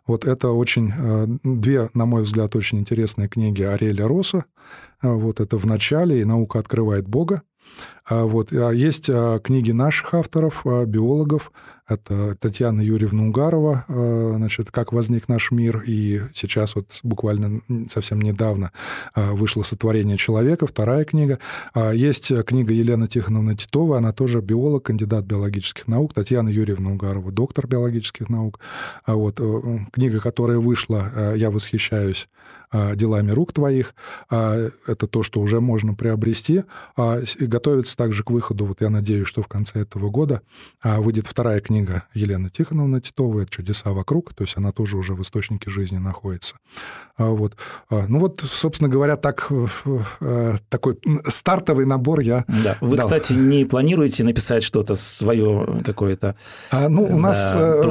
Вот 0.05 0.25
это 0.25 0.49
очень 0.49 0.91
э, 0.95 1.27
две, 1.43 1.89
на 1.93 2.05
мой 2.05 2.23
взгляд, 2.23 2.55
очень 2.55 2.79
интересные 2.79 3.29
книги 3.29 3.63
Ариэля 3.63 4.07
Росса. 4.07 4.45
Э, 5.01 5.07
вот 5.07 5.39
это 5.39 5.57
«В 5.57 5.65
начале» 5.65 6.19
и 6.19 6.25
«Наука 6.25 6.59
открывает 6.59 7.07
Бога». 7.07 7.43
Вот. 8.09 8.51
А 8.53 8.71
есть 8.71 9.09
книги 9.43 9.71
наших 9.71 10.13
авторов, 10.13 10.63
биологов. 10.65 11.51
Это 11.87 12.35
Татьяна 12.39 12.81
Юрьевна 12.81 13.27
Угарова, 13.27 13.85
значит, 13.87 14.71
«Как 14.71 14.91
возник 14.91 15.29
наш 15.29 15.51
мир», 15.51 15.83
и 15.85 16.23
сейчас 16.33 16.75
вот 16.75 16.87
буквально 17.03 17.61
совсем 17.89 18.21
недавно 18.21 18.71
вышло 19.15 19.61
«Сотворение 19.61 20.17
человека», 20.17 20.65
вторая 20.65 21.03
книга. 21.05 21.37
Есть 21.93 22.31
книга 22.45 22.73
Елены 22.73 23.07
Тихоновны 23.07 23.55
Титова, 23.55 23.99
она 23.99 24.13
тоже 24.13 24.41
биолог, 24.41 24.85
кандидат 24.85 25.25
биологических 25.25 25.87
наук, 25.87 26.15
Татьяна 26.15 26.49
Юрьевна 26.49 26.91
Угарова, 26.91 27.31
доктор 27.31 27.67
биологических 27.67 28.29
наук. 28.29 28.59
Вот. 29.05 29.39
Э, 29.39 29.77
книга, 29.91 30.19
которая 30.19 30.57
вышла, 30.57 31.35
«Я 31.35 31.51
восхищаюсь 31.51 32.27
делами 32.73 33.31
рук 33.31 33.53
твоих», 33.53 33.93
это 34.29 35.07
то, 35.07 35.23
что 35.23 35.39
уже 35.39 35.61
можно 35.61 35.93
приобрести. 35.93 36.63
И 37.39 37.45
готовится 37.95 37.97
также 37.97 38.23
к 38.23 38.29
выходу, 38.29 38.65
вот 38.65 38.81
я 38.81 38.89
надеюсь, 38.89 39.27
что 39.27 39.41
в 39.41 39.47
конце 39.47 39.79
этого 39.79 40.09
года 40.09 40.41
выйдет 40.83 41.27
вторая 41.27 41.59
книга 41.59 42.03
Елены 42.13 42.49
Тихоновны 42.49 43.01
Титовой 43.01 43.47
«Чудеса 43.47 43.91
вокруг», 43.91 44.33
то 44.33 44.43
есть 44.43 44.57
она 44.57 44.71
тоже 44.71 44.97
уже 44.97 45.13
в 45.13 45.21
источнике 45.21 45.69
жизни 45.69 45.97
находится. 45.97 46.55
А 47.17 47.25
вот. 47.25 47.55
А, 47.89 48.05
ну 48.07 48.19
вот, 48.19 48.43
собственно 48.45 48.89
говоря, 48.89 49.15
так, 49.15 49.49
э, 50.19 50.55
такой 50.69 50.97
стартовый 51.23 51.85
набор 51.85 52.19
я 52.19 52.43
Да. 52.63 52.77
Вы, 52.81 52.97
дал. 52.97 53.05
кстати, 53.05 53.33
не 53.33 53.63
планируете 53.63 54.23
написать 54.23 54.63
что-то 54.63 54.95
свое 54.95 55.81
какое-то? 55.85 56.35
А, 56.71 56.89
ну, 56.89 57.03
у 57.03 57.17
нас 57.17 57.53
да, 57.53 57.77
э, 57.77 57.81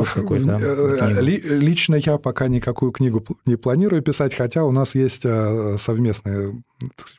ли, 1.22 1.40
лично 1.42 1.94
я 1.96 2.18
пока 2.18 2.48
никакую 2.48 2.92
книгу 2.92 3.24
не 3.46 3.56
планирую 3.56 4.02
писать, 4.02 4.34
хотя 4.34 4.64
у 4.64 4.72
нас 4.72 4.94
есть 4.94 5.22
э, 5.24 5.76
совместный 5.78 6.62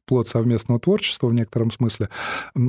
плод 0.05 0.27
совместного 0.27 0.79
творчества 0.79 1.27
в 1.27 1.33
некотором 1.33 1.71
смысле. 1.71 2.09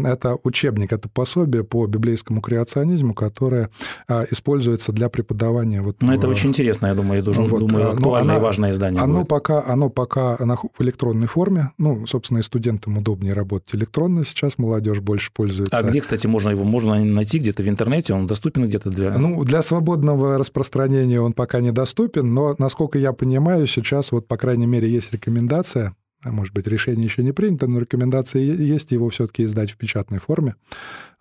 Это 0.07 0.39
учебник, 0.45 0.93
это 0.93 1.09
пособие 1.09 1.65
по 1.65 1.85
библейскому 1.87 2.41
креационизму, 2.41 3.13
которое 3.13 3.71
а, 4.07 4.25
используется 4.31 4.93
для 4.93 5.09
преподавания. 5.09 5.83
Вот, 5.83 5.97
ну, 6.01 6.13
это 6.13 6.29
очень 6.29 6.51
интересно, 6.51 6.87
я 6.87 6.95
думаю, 6.95 7.19
я 7.19 7.23
думаю, 7.25 7.51
вот, 7.51 7.61
думаю 7.61 7.91
актуальное 7.91 8.37
и 8.37 8.41
важное 8.41 8.71
издание 8.71 9.03
оно 9.03 9.19
будет. 9.19 9.29
Пока, 9.29 9.65
оно 9.67 9.91
пока 9.91 10.37
в 10.37 10.83
электронной 10.83 11.27
форме. 11.27 11.73
Ну, 11.77 12.07
собственно, 12.07 12.39
и 12.39 12.43
студентам 12.43 12.99
удобнее 12.99 13.35
работать 13.35 13.75
электронно. 13.75 14.25
Сейчас 14.25 14.59
молодежь 14.59 15.01
больше 15.01 15.33
пользуется. 15.33 15.77
А 15.77 15.83
где, 15.83 16.01
кстати, 16.01 16.29
можно 16.29 16.51
его 16.51 16.65
можно 16.65 17.03
найти 17.05 17.39
где-то 17.39 17.65
в 17.65 17.69
интернете? 17.69 18.15
Он 18.15 18.29
доступен 18.29 18.69
где-то 18.69 18.91
для... 18.91 19.19
Ну, 19.19 19.43
для 19.45 19.61
свободного 19.63 20.39
распространения 20.39 21.21
он 21.21 21.33
пока 21.33 21.61
недоступен, 21.61 22.33
но, 22.33 22.55
насколько 22.59 22.99
я 22.99 23.13
понимаю, 23.13 23.67
сейчас 23.67 24.13
вот, 24.13 24.29
по 24.29 24.37
крайней 24.37 24.67
мере, 24.67 24.89
есть 24.89 25.13
рекомендация 25.13 25.95
а 26.23 26.33
может 26.33 26.55
быть, 26.55 26.67
решение 26.67 27.05
еще 27.05 27.23
не 27.23 27.33
принято, 27.33 27.67
но 27.67 27.79
рекомендация 27.79 28.43
есть 28.43 28.91
его 28.91 29.09
все-таки 29.11 29.45
издать 29.45 29.71
в 29.73 29.77
печатной 29.77 30.19
форме. 30.19 30.57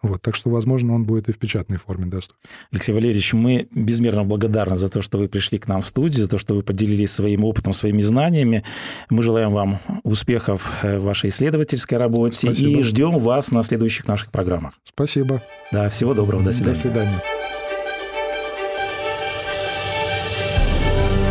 Вот, 0.01 0.21
так 0.21 0.35
что, 0.35 0.49
возможно, 0.49 0.93
он 0.93 1.05
будет 1.05 1.29
и 1.29 1.31
в 1.31 1.37
печатной 1.37 1.77
форме 1.77 2.05
доступен. 2.05 2.39
Алексей 2.71 2.93
Валерьевич, 2.93 3.33
мы 3.33 3.67
безмерно 3.71 4.23
благодарны 4.23 4.75
за 4.75 4.89
то, 4.89 5.01
что 5.01 5.17
вы 5.17 5.27
пришли 5.27 5.57
к 5.57 5.67
нам 5.67 5.81
в 5.81 5.87
студию, 5.87 6.23
за 6.23 6.29
то, 6.29 6.37
что 6.37 6.53
вы 6.55 6.61
поделились 6.61 7.11
своим 7.11 7.43
опытом, 7.43 7.73
своими 7.73 8.01
знаниями. 8.01 8.63
Мы 9.09 9.21
желаем 9.21 9.51
вам 9.51 9.79
успехов 10.03 10.71
в 10.83 10.99
вашей 10.99 11.29
исследовательской 11.29 11.97
работе 11.97 12.37
Спасибо. 12.37 12.79
и 12.79 12.83
ждем 12.83 13.17
вас 13.17 13.51
на 13.51 13.63
следующих 13.63 14.07
наших 14.07 14.31
программах. 14.31 14.73
Спасибо. 14.83 15.41
Да, 15.71 15.89
всего 15.89 16.13
доброго. 16.13 16.43
До 16.43 16.51
свидания. 16.51 16.73
До 16.73 16.79
свидания. 16.79 17.23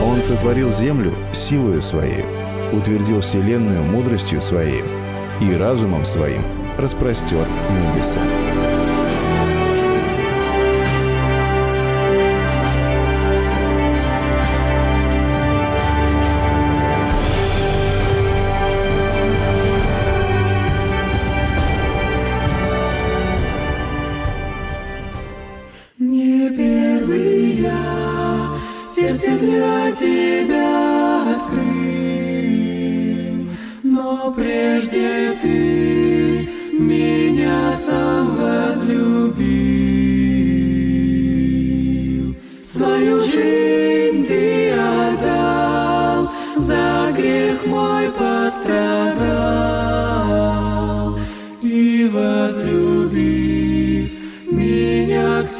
Он 0.02 0.20
сотворил 0.20 0.70
землю 0.70 1.14
силою 1.32 1.80
своей, 1.80 2.24
утвердил 2.74 3.20
вселенную 3.20 3.82
мудростью 3.82 4.40
своей 4.40 4.84
и 5.40 5.52
разумом 5.54 6.04
своим– 6.04 6.42
распростер 6.78 7.46
небеса. 7.70 8.20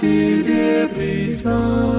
Меня 0.05 0.89
к 0.89 0.95
себе 0.95 1.94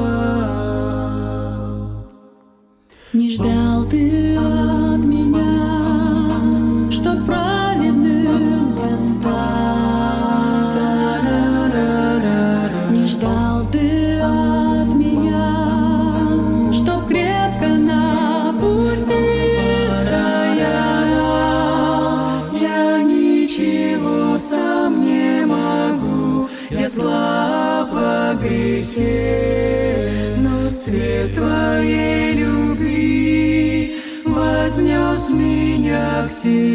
Твоей 31.75 32.35
любви 32.35 33.97
вознес 34.23 35.29
меня 35.29 36.29
к 36.29 36.41
Тебе. 36.41 36.74